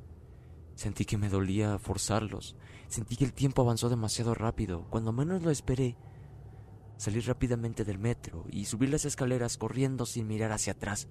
Sentí 0.76 1.06
que 1.06 1.18
me 1.18 1.30
dolía 1.30 1.80
forzarlos. 1.80 2.56
Sentí 2.88 3.16
que 3.16 3.26
el 3.26 3.34
tiempo 3.34 3.62
avanzó 3.62 3.90
demasiado 3.90 4.36
rápido. 4.36 4.86
Cuando 4.90 5.12
menos 5.12 5.42
lo 5.42 5.50
esperé, 5.50 5.98
salí 6.98 7.20
rápidamente 7.20 7.84
del 7.84 7.98
metro 7.98 8.46
y 8.52 8.66
subí 8.66 8.88
las 8.88 9.06
escaleras 9.06 9.58
corriendo 9.58 10.06
sin 10.06 10.28
mirar 10.28 10.52
hacia 10.52 10.74
atrás. 10.74 11.08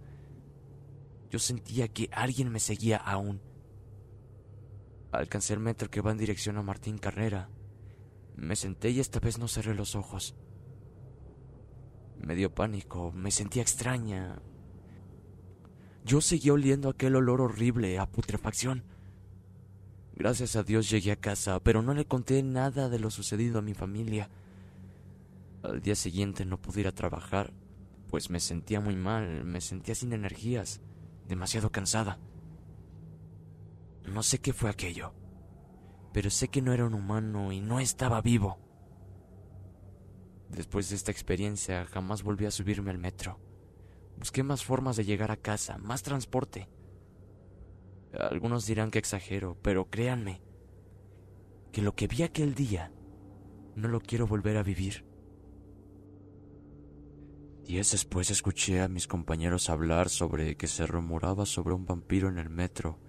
Yo 1.36 1.40
sentía 1.40 1.88
que 1.88 2.08
alguien 2.12 2.48
me 2.48 2.60
seguía 2.60 2.96
aún. 2.96 3.42
Alcancé 5.12 5.52
el 5.52 5.60
metro 5.60 5.90
que 5.90 6.00
va 6.00 6.10
en 6.10 6.16
dirección 6.16 6.56
a 6.56 6.62
Martín 6.62 6.96
Carrera. 6.96 7.50
Me 8.36 8.56
senté 8.56 8.88
y 8.88 9.00
esta 9.00 9.20
vez 9.20 9.38
no 9.38 9.46
cerré 9.46 9.74
los 9.74 9.96
ojos. 9.96 10.34
Me 12.18 12.34
dio 12.34 12.54
pánico, 12.54 13.12
me 13.12 13.30
sentía 13.30 13.60
extraña. 13.60 14.40
Yo 16.06 16.22
seguía 16.22 16.54
oliendo 16.54 16.88
aquel 16.88 17.16
olor 17.16 17.42
horrible 17.42 17.98
a 17.98 18.06
putrefacción. 18.10 18.84
Gracias 20.14 20.56
a 20.56 20.62
Dios 20.62 20.88
llegué 20.88 21.12
a 21.12 21.16
casa, 21.16 21.60
pero 21.60 21.82
no 21.82 21.92
le 21.92 22.06
conté 22.06 22.42
nada 22.42 22.88
de 22.88 22.98
lo 22.98 23.10
sucedido 23.10 23.58
a 23.58 23.62
mi 23.62 23.74
familia. 23.74 24.30
Al 25.62 25.82
día 25.82 25.96
siguiente 25.96 26.46
no 26.46 26.56
pude 26.56 26.80
ir 26.80 26.88
a 26.88 26.92
trabajar, 26.92 27.52
pues 28.08 28.30
me 28.30 28.40
sentía 28.40 28.80
muy 28.80 28.96
mal, 28.96 29.44
me 29.44 29.60
sentía 29.60 29.94
sin 29.94 30.14
energías, 30.14 30.80
demasiado 31.26 31.70
cansada. 31.70 32.18
No 34.04 34.22
sé 34.22 34.38
qué 34.38 34.52
fue 34.52 34.70
aquello, 34.70 35.12
pero 36.12 36.30
sé 36.30 36.48
que 36.48 36.62
no 36.62 36.72
era 36.72 36.84
un 36.84 36.94
humano 36.94 37.52
y 37.52 37.60
no 37.60 37.80
estaba 37.80 38.20
vivo. 38.20 38.58
Después 40.48 40.88
de 40.90 40.96
esta 40.96 41.10
experiencia 41.10 41.86
jamás 41.86 42.22
volví 42.22 42.46
a 42.46 42.50
subirme 42.50 42.90
al 42.90 42.98
metro. 42.98 43.40
Busqué 44.16 44.42
más 44.42 44.64
formas 44.64 44.96
de 44.96 45.04
llegar 45.04 45.30
a 45.30 45.36
casa, 45.36 45.78
más 45.78 46.02
transporte. 46.02 46.68
Algunos 48.12 48.66
dirán 48.66 48.90
que 48.90 48.98
exagero, 48.98 49.58
pero 49.62 49.90
créanme 49.90 50.40
que 51.72 51.82
lo 51.82 51.94
que 51.94 52.06
vi 52.06 52.22
aquel 52.22 52.54
día 52.54 52.92
no 53.74 53.88
lo 53.88 54.00
quiero 54.00 54.26
volver 54.26 54.56
a 54.56 54.62
vivir. 54.62 55.05
Días 57.66 57.90
después 57.90 58.30
escuché 58.30 58.80
a 58.80 58.86
mis 58.86 59.08
compañeros 59.08 59.70
hablar 59.70 60.08
sobre 60.08 60.56
que 60.56 60.68
se 60.68 60.86
rumoraba 60.86 61.44
sobre 61.46 61.74
un 61.74 61.84
vampiro 61.84 62.28
en 62.28 62.38
el 62.38 62.48
metro 62.48 63.00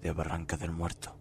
de 0.00 0.12
Barranca 0.12 0.56
del 0.56 0.72
Muerto. 0.72 1.14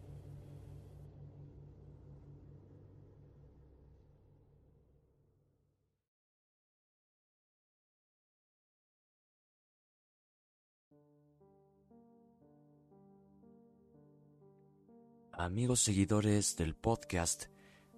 Amigos 15.34 15.82
seguidores 15.82 16.56
del 16.56 16.74
podcast, 16.74 17.48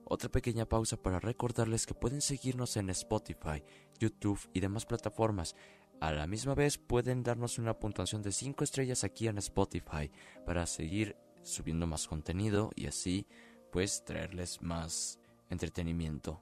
otra 0.03 0.29
pequeña 0.29 0.65
pausa 0.65 0.97
para 0.97 1.19
recordarles 1.19 1.85
que 1.85 1.93
pueden 1.93 2.21
seguirnos 2.21 2.75
en 2.75 2.89
Spotify, 2.89 3.63
YouTube 3.99 4.39
y 4.53 4.59
demás 4.59 4.85
plataformas. 4.85 5.55
A 5.99 6.11
la 6.11 6.27
misma 6.27 6.55
vez 6.55 6.77
pueden 6.77 7.23
darnos 7.23 7.59
una 7.59 7.77
puntuación 7.77 8.21
de 8.21 8.31
5 8.31 8.63
estrellas 8.63 9.03
aquí 9.03 9.27
en 9.27 9.37
Spotify 9.37 10.09
para 10.45 10.65
seguir 10.65 11.17
subiendo 11.43 11.87
más 11.87 12.07
contenido 12.07 12.71
y 12.75 12.87
así 12.87 13.27
pues 13.71 14.03
traerles 14.05 14.61
más 14.61 15.19
entretenimiento. 15.49 16.41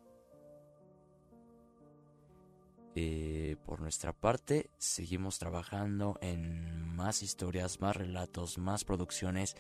Eh, 3.00 3.58
por 3.66 3.80
nuestra 3.80 4.12
parte, 4.12 4.72
seguimos 4.78 5.38
trabajando 5.38 6.18
en 6.22 6.96
más 6.96 7.22
historias, 7.22 7.80
más 7.80 7.96
relatos, 7.96 8.58
más 8.58 8.86
producciones 8.86 9.56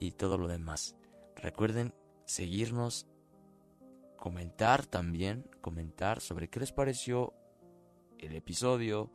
y 0.00 0.12
todo 0.12 0.38
lo 0.38 0.48
demás. 0.48 0.96
Recuerden 1.36 1.94
seguirnos, 2.24 3.06
comentar 4.22 4.86
también, 4.86 5.50
comentar 5.60 6.20
sobre 6.20 6.48
qué 6.48 6.60
les 6.60 6.70
pareció 6.70 7.34
el 8.20 8.36
episodio, 8.36 9.10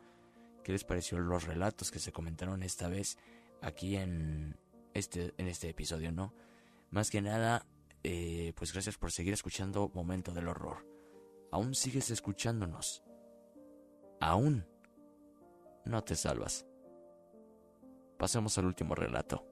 qué 0.65 0.74
les 0.74 0.84
pareció 0.84 1.17
los 1.17 1.46
relatos 1.46 1.91
que 1.91 2.00
se 2.00 2.12
comentaron 2.12 2.62
esta 2.62 2.89
vez 2.89 3.17
aquí 3.62 3.96
en 3.96 4.60
este, 4.93 5.34
en 5.38 5.48
este 5.48 5.70
episodio, 5.70 6.12
¿no? 6.12 6.34
Más 6.89 7.10
que 7.10 7.22
nada, 7.22 7.65
eh, 8.04 8.52
pues 8.58 8.74
gracias 8.74 8.98
por 8.98 9.13
seguir 9.13 9.34
escuchando 9.34 9.89
Momento 9.96 10.34
del 10.34 10.50
Horror. 10.50 10.86
Aún 11.54 11.74
sigues 11.74 12.12
escuchándonos. 12.12 13.02
Aún 14.20 14.67
no 15.86 16.04
te 16.04 16.17
salvas. 16.17 16.67
Pasemos 18.17 18.58
al 18.58 18.65
último 18.65 18.93
relato. 18.93 19.48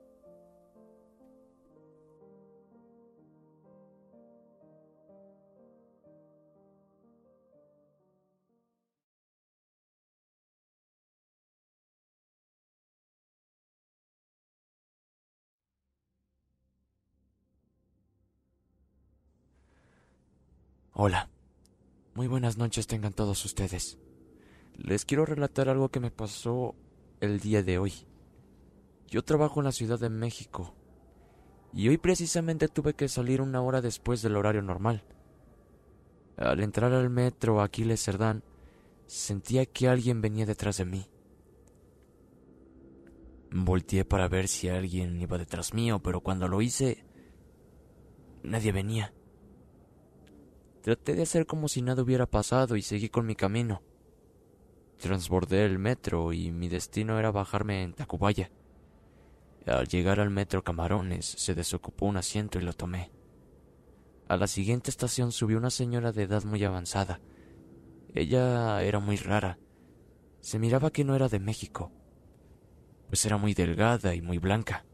Hola. 20.98 21.30
Muy 22.14 22.28
buenas 22.28 22.58
noches 22.58 22.88
tengan 22.88 23.12
todos 23.12 23.44
ustedes. 23.44 23.98
Les 24.78 25.04
quiero 25.04 25.26
relatar 25.26 25.68
algo 25.68 25.90
que 25.90 26.00
me 26.00 26.10
pasó 26.10 26.74
el 27.20 27.42
día 27.42 27.62
de 27.64 27.78
hoy. 27.78 27.92
Yo 29.10 29.22
trabajo 29.22 29.60
en 29.60 29.66
la 29.66 29.74
Ciudad 29.74 30.00
de 30.00 30.10
México 30.10 30.74
y 31.74 31.90
hoy 31.90 31.98
precisamente 31.98 32.70
tuve 32.70 32.94
que 32.94 33.10
salir 33.10 33.42
una 33.42 33.62
hora 33.62 33.82
después 33.82 34.22
del 34.22 34.38
horario 34.38 34.62
normal. 34.62 35.04
Al 36.38 36.62
entrar 36.62 36.94
al 36.94 37.10
metro 37.10 37.62
Aquiles 37.62 38.02
Cerdán, 38.02 38.42
sentía 39.06 39.66
que 39.66 39.90
alguien 39.90 40.22
venía 40.22 40.46
detrás 40.46 40.78
de 40.78 40.86
mí. 40.86 41.10
Volteé 43.52 44.06
para 44.06 44.30
ver 44.30 44.48
si 44.48 44.70
alguien 44.70 45.20
iba 45.20 45.38
detrás 45.38 45.74
mío, 45.74 46.00
pero 46.02 46.22
cuando 46.22 46.48
lo 46.48 46.62
hice, 46.62 47.04
nadie 48.44 48.72
venía. 48.72 49.14
Traté 50.86 51.16
de 51.16 51.24
hacer 51.24 51.48
como 51.48 51.68
si 51.68 51.82
nada 51.82 52.04
hubiera 52.04 52.28
pasado 52.28 52.76
y 52.76 52.84
seguí 52.84 53.10
con 53.10 53.26
mi 53.26 53.36
camino. 53.36 53.82
Transbordé 55.00 55.66
el 55.66 55.80
metro 55.80 56.32
y 56.32 56.52
mi 56.52 56.68
destino 56.70 57.18
era 57.18 57.32
bajarme 57.32 57.82
en 57.82 57.94
Tacubaya. 57.94 58.52
Al 59.66 59.88
llegar 59.88 60.20
al 60.20 60.30
metro 60.30 60.64
Camarones 60.64 61.26
se 61.26 61.56
desocupó 61.56 62.06
un 62.06 62.18
asiento 62.18 62.60
y 62.60 62.62
lo 62.62 62.74
tomé. 62.74 63.12
A 64.28 64.38
la 64.38 64.46
siguiente 64.46 64.92
estación 64.92 65.32
subió 65.32 65.58
una 65.58 65.72
señora 65.72 66.12
de 66.12 66.22
edad 66.22 66.44
muy 66.44 66.64
avanzada. 66.64 67.20
Ella 68.14 68.84
era 68.84 69.00
muy 69.00 69.18
rara. 69.18 69.58
Se 70.42 70.60
miraba 70.60 70.92
que 70.92 71.04
no 71.04 71.16
era 71.16 71.30
de 71.30 71.40
México, 71.40 71.92
pues 73.08 73.26
era 73.26 73.38
muy 73.38 73.56
delgada 73.56 74.14
y 74.14 74.22
muy 74.22 74.38
blanca. 74.38 74.86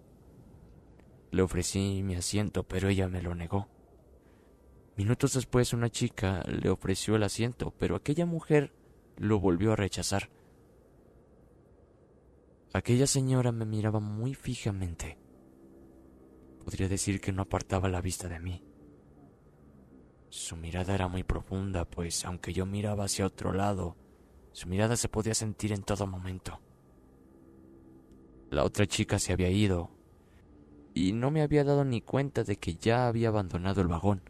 Le 1.31 1.41
ofrecí 1.41 2.01
mi 2.01 2.15
asiento, 2.15 2.63
pero 2.63 2.87
ella 2.87 3.09
me 3.09 3.21
lo 3.21 3.35
negó. 3.35 3.70
Minutos 4.97 5.33
después 5.33 5.73
una 5.73 5.89
chica 5.89 6.43
le 6.43 6.69
ofreció 6.69 7.15
el 7.15 7.23
asiento, 7.23 7.73
pero 7.77 7.95
aquella 7.95 8.25
mujer 8.25 8.73
lo 9.17 9.39
volvió 9.39 9.73
a 9.73 9.75
rechazar. 9.75 10.29
Aquella 12.73 13.07
señora 13.07 13.51
me 13.51 13.65
miraba 13.65 13.99
muy 13.99 14.33
fijamente. 14.33 15.17
Podría 16.63 16.87
decir 16.87 17.19
que 17.19 17.31
no 17.31 17.41
apartaba 17.41 17.89
la 17.89 18.01
vista 18.01 18.27
de 18.27 18.39
mí. 18.39 18.63
Su 20.29 20.55
mirada 20.55 20.95
era 20.95 21.07
muy 21.07 21.23
profunda, 21.23 21.83
pues 21.85 22.23
aunque 22.23 22.53
yo 22.53 22.65
miraba 22.65 23.05
hacia 23.05 23.25
otro 23.25 23.51
lado, 23.51 23.97
su 24.53 24.67
mirada 24.69 24.95
se 24.95 25.09
podía 25.09 25.33
sentir 25.33 25.73
en 25.73 25.83
todo 25.83 26.07
momento. 26.07 26.61
La 28.49 28.63
otra 28.63 28.85
chica 28.85 29.19
se 29.19 29.33
había 29.33 29.49
ido, 29.49 29.91
y 30.93 31.13
no 31.13 31.31
me 31.31 31.41
había 31.41 31.63
dado 31.63 31.83
ni 31.83 32.01
cuenta 32.01 32.43
de 32.43 32.57
que 32.57 32.75
ya 32.75 33.07
había 33.07 33.29
abandonado 33.29 33.81
el 33.81 33.87
vagón. 33.87 34.21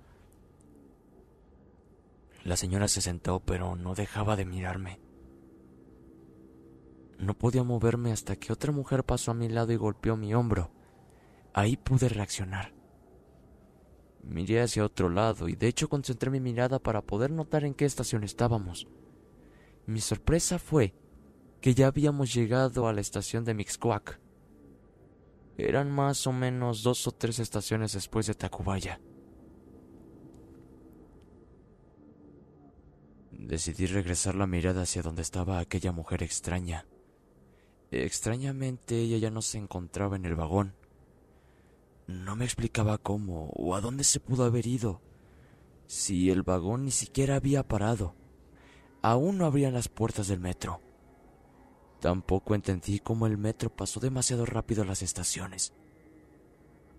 La 2.43 2.58
señora 2.58 2.88
se 2.88 3.01
sentó, 3.01 3.39
pero 3.39 3.75
no 3.75 3.93
dejaba 3.93 4.36
de 4.36 4.45
mirarme. 4.45 4.99
No 7.19 7.36
podía 7.36 7.63
moverme 7.63 8.12
hasta 8.12 8.36
que 8.36 8.51
otra 8.51 8.71
mujer 8.71 9.04
pasó 9.04 9.32
a 9.32 9.36
mi 9.36 9.47
lado 9.47 9.71
y 9.71 9.75
golpeó 9.75 10.17
mi 10.17 10.34
hombro. 10.34 10.71
Ahí 11.54 11.77
pude 11.77 12.10
reaccionar. 12.10 12.73
Miré 14.23 14.62
hacia 14.62 14.86
otro 14.86 15.10
lado 15.10 15.47
y 15.47 15.56
de 15.56 15.67
hecho 15.67 15.88
concentré 15.88 16.32
mi 16.32 16.39
mirada 16.39 16.80
para 16.80 17.01
poder 17.01 17.32
notar 17.32 17.63
en 17.63 17.73
qué 17.73 17.86
estación 17.86 18.23
estábamos. 18.23 18.88
Mi 19.86 19.99
sorpresa 19.99 20.58
fue 20.58 20.95
que 21.60 21.75
ya 21.75 21.88
habíamos 21.88 22.34
llegado 22.34 22.88
a 22.88 22.93
la 22.93 23.01
estación 23.01 23.45
de 23.45 23.54
Mixcoac. 23.54 24.19
Eran 25.58 25.91
más 25.91 26.25
o 26.25 26.32
menos 26.32 26.82
dos 26.82 27.06
o 27.08 27.12
tres 27.12 27.38
estaciones 27.38 27.93
después 27.93 28.25
de 28.25 28.34
Tacubaya. 28.34 28.99
Decidí 33.41 33.88
regresar 33.88 34.36
la 34.36 34.45
mirada 34.45 34.84
hacia 34.84 35.01
donde 35.01 35.23
estaba 35.23 35.58
aquella 35.58 35.91
mujer 35.91 36.21
extraña. 36.21 36.86
Extrañamente 37.89 38.99
ella 38.99 39.17
ya 39.17 39.32
no 39.32 39.41
se 39.41 39.58
encontraba 39.58 40.15
en 40.15 40.25
el 40.25 40.36
vagón. 40.36 40.75
No 42.06 42.36
me 42.36 42.45
explicaba 42.45 42.99
cómo 42.99 43.49
o 43.49 43.73
a 43.73 43.82
dónde 43.82 44.04
se 44.04 44.19
pudo 44.19 44.45
haber 44.45 44.67
ido, 44.67 45.01
si 45.88 46.30
el 46.30 46.43
vagón 46.43 46.86
ni 46.86 46.91
siquiera 46.91 47.36
había 47.36 47.67
parado. 47.67 48.15
Aún 49.01 49.39
no 49.39 49.47
abrían 49.47 49.73
las 49.73 49.89
puertas 49.89 50.27
del 50.27 50.39
metro. 50.39 50.80
Tampoco 51.99 52.54
entendí 52.54 52.99
cómo 52.99 53.25
el 53.25 53.39
metro 53.39 53.75
pasó 53.75 53.99
demasiado 53.99 54.45
rápido 54.45 54.84
a 54.84 54.86
las 54.86 55.01
estaciones. 55.01 55.73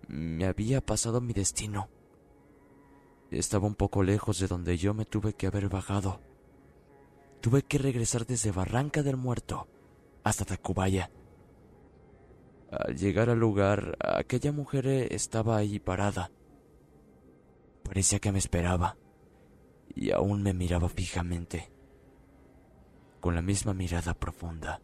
Me 0.08 0.44
había 0.46 0.84
pasado 0.84 1.20
mi 1.20 1.32
destino. 1.32 1.88
Estaba 3.30 3.68
un 3.68 3.76
poco 3.76 4.02
lejos 4.02 4.40
de 4.40 4.48
donde 4.48 4.76
yo 4.76 4.92
me 4.92 5.04
tuve 5.04 5.34
que 5.34 5.46
haber 5.46 5.68
bajado. 5.68 6.31
Tuve 7.42 7.62
que 7.62 7.76
regresar 7.76 8.24
desde 8.24 8.52
Barranca 8.52 9.02
del 9.02 9.16
Muerto 9.16 9.66
hasta 10.22 10.44
Tacubaya. 10.44 11.10
Al 12.70 12.96
llegar 12.96 13.30
al 13.30 13.40
lugar, 13.40 13.96
aquella 13.98 14.52
mujer 14.52 14.86
estaba 14.86 15.56
ahí 15.56 15.80
parada. 15.80 16.30
Parecía 17.82 18.20
que 18.20 18.30
me 18.30 18.38
esperaba 18.38 18.96
y 19.92 20.12
aún 20.12 20.44
me 20.44 20.54
miraba 20.54 20.88
fijamente, 20.88 21.72
con 23.20 23.34
la 23.34 23.42
misma 23.42 23.74
mirada 23.74 24.14
profunda. 24.14 24.80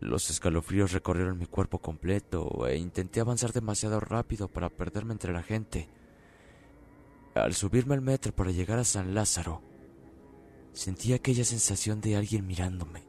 Los 0.00 0.28
escalofríos 0.28 0.92
recorrieron 0.92 1.38
mi 1.38 1.46
cuerpo 1.46 1.78
completo 1.78 2.66
e 2.66 2.76
intenté 2.76 3.20
avanzar 3.20 3.54
demasiado 3.54 4.00
rápido 4.00 4.48
para 4.48 4.68
perderme 4.68 5.14
entre 5.14 5.32
la 5.32 5.42
gente. 5.42 5.88
Al 7.34 7.54
subirme 7.54 7.94
al 7.94 8.02
metro 8.02 8.34
para 8.36 8.50
llegar 8.50 8.78
a 8.78 8.84
San 8.84 9.14
Lázaro, 9.14 9.62
sentí 10.76 11.14
aquella 11.14 11.44
sensación 11.44 12.02
de 12.02 12.16
alguien 12.16 12.46
mirándome. 12.46 13.02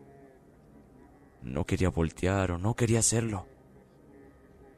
No 1.43 1.65
quería 1.65 1.89
voltear 1.89 2.51
o 2.51 2.57
no 2.57 2.75
quería 2.75 2.99
hacerlo, 2.99 3.45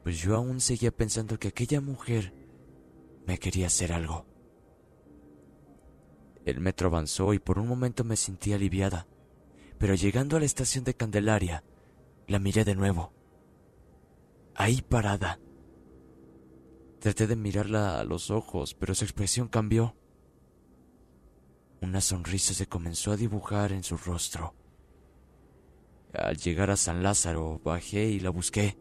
pues 0.02 0.18
yo 0.18 0.34
aún 0.34 0.60
seguía 0.60 0.90
pensando 0.90 1.38
que 1.38 1.48
aquella 1.48 1.80
mujer 1.80 2.34
me 3.26 3.38
quería 3.38 3.68
hacer 3.68 3.92
algo. 3.92 4.26
El 6.44 6.60
metro 6.60 6.88
avanzó 6.88 7.32
y 7.32 7.38
por 7.38 7.60
un 7.60 7.68
momento 7.68 8.02
me 8.02 8.16
sentí 8.16 8.52
aliviada, 8.52 9.06
pero 9.78 9.94
llegando 9.94 10.36
a 10.36 10.40
la 10.40 10.46
estación 10.46 10.82
de 10.82 10.94
Candelaria, 10.94 11.62
la 12.26 12.40
miré 12.40 12.64
de 12.64 12.74
nuevo. 12.74 13.12
Ahí 14.56 14.82
parada. 14.82 15.38
Traté 16.98 17.28
de 17.28 17.36
mirarla 17.36 18.00
a 18.00 18.04
los 18.04 18.32
ojos, 18.32 18.74
pero 18.74 18.96
su 18.96 19.04
expresión 19.04 19.46
cambió. 19.46 19.94
Una 21.82 22.00
sonrisa 22.00 22.52
se 22.52 22.66
comenzó 22.66 23.12
a 23.12 23.16
dibujar 23.16 23.72
en 23.72 23.82
su 23.82 23.96
rostro. 23.96 24.54
Al 26.12 26.36
llegar 26.36 26.70
a 26.70 26.76
San 26.76 27.02
Lázaro, 27.02 27.60
bajé 27.64 28.06
y 28.10 28.20
la 28.20 28.30
busqué, 28.30 28.76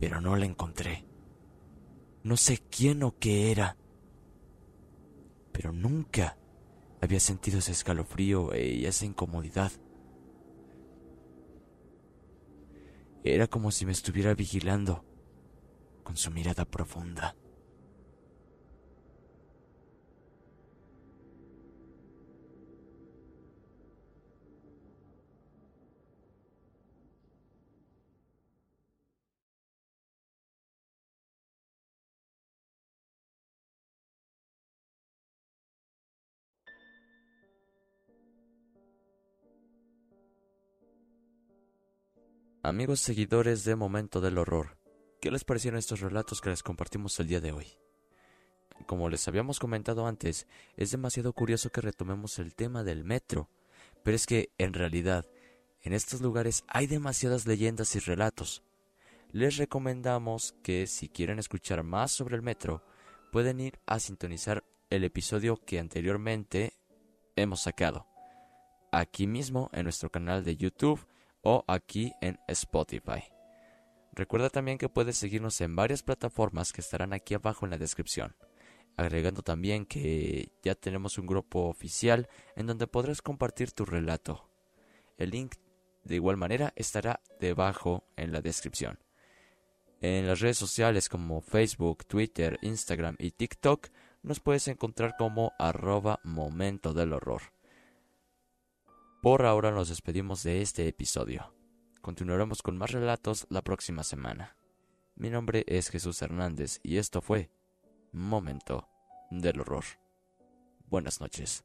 pero 0.00 0.20
no 0.20 0.34
la 0.36 0.46
encontré. 0.46 1.06
No 2.24 2.36
sé 2.36 2.58
quién 2.70 3.04
o 3.04 3.16
qué 3.18 3.52
era, 3.52 3.76
pero 5.52 5.72
nunca 5.72 6.36
había 7.00 7.20
sentido 7.20 7.60
ese 7.60 7.72
escalofrío 7.72 8.50
y 8.56 8.84
esa 8.86 9.06
incomodidad. 9.06 9.70
Era 13.22 13.46
como 13.46 13.70
si 13.70 13.86
me 13.86 13.92
estuviera 13.92 14.34
vigilando 14.34 15.04
con 16.02 16.16
su 16.16 16.30
mirada 16.30 16.64
profunda. 16.64 17.36
Amigos 42.68 43.00
seguidores 43.00 43.64
de 43.64 43.76
Momento 43.76 44.20
del 44.20 44.36
Horror, 44.36 44.76
¿qué 45.22 45.30
les 45.30 45.42
parecieron 45.42 45.78
estos 45.78 46.00
relatos 46.00 46.42
que 46.42 46.50
les 46.50 46.62
compartimos 46.62 47.18
el 47.18 47.26
día 47.26 47.40
de 47.40 47.50
hoy? 47.50 47.66
Como 48.84 49.08
les 49.08 49.26
habíamos 49.26 49.58
comentado 49.58 50.06
antes, 50.06 50.46
es 50.76 50.90
demasiado 50.90 51.32
curioso 51.32 51.70
que 51.70 51.80
retomemos 51.80 52.38
el 52.38 52.54
tema 52.54 52.84
del 52.84 53.04
metro, 53.04 53.48
pero 54.02 54.14
es 54.14 54.26
que, 54.26 54.50
en 54.58 54.74
realidad, 54.74 55.24
en 55.80 55.94
estos 55.94 56.20
lugares 56.20 56.62
hay 56.68 56.86
demasiadas 56.86 57.46
leyendas 57.46 57.96
y 57.96 58.00
relatos. 58.00 58.62
Les 59.32 59.56
recomendamos 59.56 60.54
que 60.62 60.86
si 60.86 61.08
quieren 61.08 61.38
escuchar 61.38 61.82
más 61.84 62.12
sobre 62.12 62.36
el 62.36 62.42
metro, 62.42 62.84
pueden 63.32 63.60
ir 63.60 63.80
a 63.86 63.98
sintonizar 63.98 64.62
el 64.90 65.04
episodio 65.04 65.56
que 65.56 65.78
anteriormente 65.78 66.74
hemos 67.34 67.62
sacado, 67.62 68.06
aquí 68.92 69.26
mismo 69.26 69.70
en 69.72 69.84
nuestro 69.84 70.10
canal 70.10 70.44
de 70.44 70.58
YouTube, 70.58 71.00
o 71.48 71.64
aquí 71.66 72.12
en 72.20 72.38
Spotify. 72.46 73.24
Recuerda 74.12 74.50
también 74.50 74.76
que 74.76 74.90
puedes 74.90 75.16
seguirnos 75.16 75.58
en 75.62 75.74
varias 75.74 76.02
plataformas 76.02 76.72
que 76.72 76.82
estarán 76.82 77.14
aquí 77.14 77.32
abajo 77.32 77.64
en 77.64 77.70
la 77.70 77.78
descripción. 77.78 78.36
Agregando 78.98 79.42
también 79.42 79.86
que 79.86 80.52
ya 80.62 80.74
tenemos 80.74 81.16
un 81.16 81.26
grupo 81.26 81.68
oficial 81.68 82.28
en 82.54 82.66
donde 82.66 82.86
podrás 82.86 83.22
compartir 83.22 83.72
tu 83.72 83.86
relato. 83.86 84.50
El 85.16 85.30
link 85.30 85.54
de 86.04 86.16
igual 86.16 86.36
manera 86.36 86.74
estará 86.76 87.20
debajo 87.40 88.04
en 88.16 88.32
la 88.32 88.42
descripción. 88.42 88.98
En 90.02 90.26
las 90.26 90.40
redes 90.40 90.58
sociales 90.58 91.08
como 91.08 91.40
Facebook, 91.40 92.04
Twitter, 92.04 92.58
Instagram 92.60 93.16
y 93.18 93.30
TikTok 93.30 93.88
nos 94.22 94.40
puedes 94.40 94.68
encontrar 94.68 95.14
como 95.16 95.52
arroba 95.58 96.20
momento 96.24 96.92
del 96.92 97.14
horror. 97.14 97.42
Por 99.20 99.44
ahora 99.44 99.72
nos 99.72 99.88
despedimos 99.88 100.44
de 100.44 100.62
este 100.62 100.86
episodio. 100.86 101.52
Continuaremos 102.00 102.62
con 102.62 102.78
más 102.78 102.92
relatos 102.92 103.46
la 103.50 103.62
próxima 103.62 104.04
semana. 104.04 104.56
Mi 105.16 105.28
nombre 105.28 105.64
es 105.66 105.88
Jesús 105.90 106.22
Hernández 106.22 106.78
y 106.84 106.98
esto 106.98 107.20
fue 107.20 107.50
Momento 108.12 108.88
del 109.32 109.60
Horror. 109.60 109.84
Buenas 110.88 111.20
noches. 111.20 111.64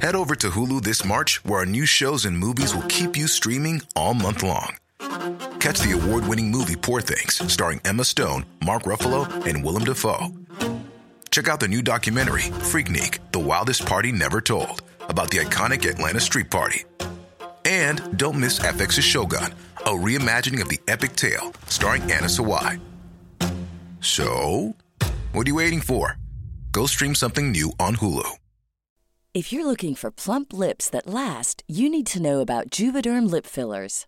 Head 0.00 0.14
over 0.14 0.36
to 0.36 0.50
Hulu 0.50 0.80
this 0.80 1.04
March, 1.04 1.40
where 1.44 1.58
our 1.58 1.66
new 1.66 1.84
shows 1.84 2.24
and 2.24 2.38
movies 2.38 2.72
will 2.72 2.86
keep 2.86 3.16
you 3.16 3.26
streaming 3.26 3.82
all 3.96 4.14
month 4.14 4.44
long. 4.44 4.78
Catch 5.60 5.80
the 5.80 5.92
award 5.92 6.26
winning 6.28 6.50
movie 6.50 6.76
Poor 6.76 7.00
Things, 7.00 7.34
starring 7.52 7.80
Emma 7.84 8.04
Stone, 8.04 8.46
Mark 8.64 8.84
Ruffalo, 8.84 9.28
and 9.44 9.64
Willem 9.64 9.84
Dafoe. 9.84 10.28
Check 11.30 11.48
out 11.48 11.60
the 11.60 11.68
new 11.68 11.82
documentary, 11.82 12.42
Freaknik 12.70 13.18
The 13.32 13.40
Wildest 13.40 13.84
Party 13.84 14.12
Never 14.12 14.40
Told, 14.40 14.82
about 15.08 15.30
the 15.30 15.38
iconic 15.38 15.88
Atlanta 15.88 16.20
Street 16.20 16.50
Party. 16.50 16.84
And 17.64 18.16
don't 18.16 18.38
miss 18.38 18.60
FX's 18.60 19.04
Shogun, 19.04 19.52
a 19.78 19.90
reimagining 19.90 20.62
of 20.62 20.68
the 20.68 20.80
epic 20.88 21.16
tale, 21.16 21.52
starring 21.66 22.02
Anna 22.02 22.28
Sawai. 22.28 22.80
So, 24.00 24.74
what 25.32 25.46
are 25.46 25.50
you 25.50 25.56
waiting 25.56 25.80
for? 25.80 26.16
Go 26.72 26.86
stream 26.86 27.14
something 27.14 27.50
new 27.50 27.72
on 27.80 27.96
Hulu. 27.96 28.28
If 29.34 29.52
you're 29.52 29.66
looking 29.66 29.94
for 29.94 30.10
plump 30.10 30.52
lips 30.52 30.88
that 30.90 31.06
last, 31.06 31.62
you 31.68 31.90
need 31.90 32.06
to 32.06 32.22
know 32.22 32.40
about 32.40 32.70
Juvederm 32.70 33.30
lip 33.30 33.46
fillers. 33.46 34.07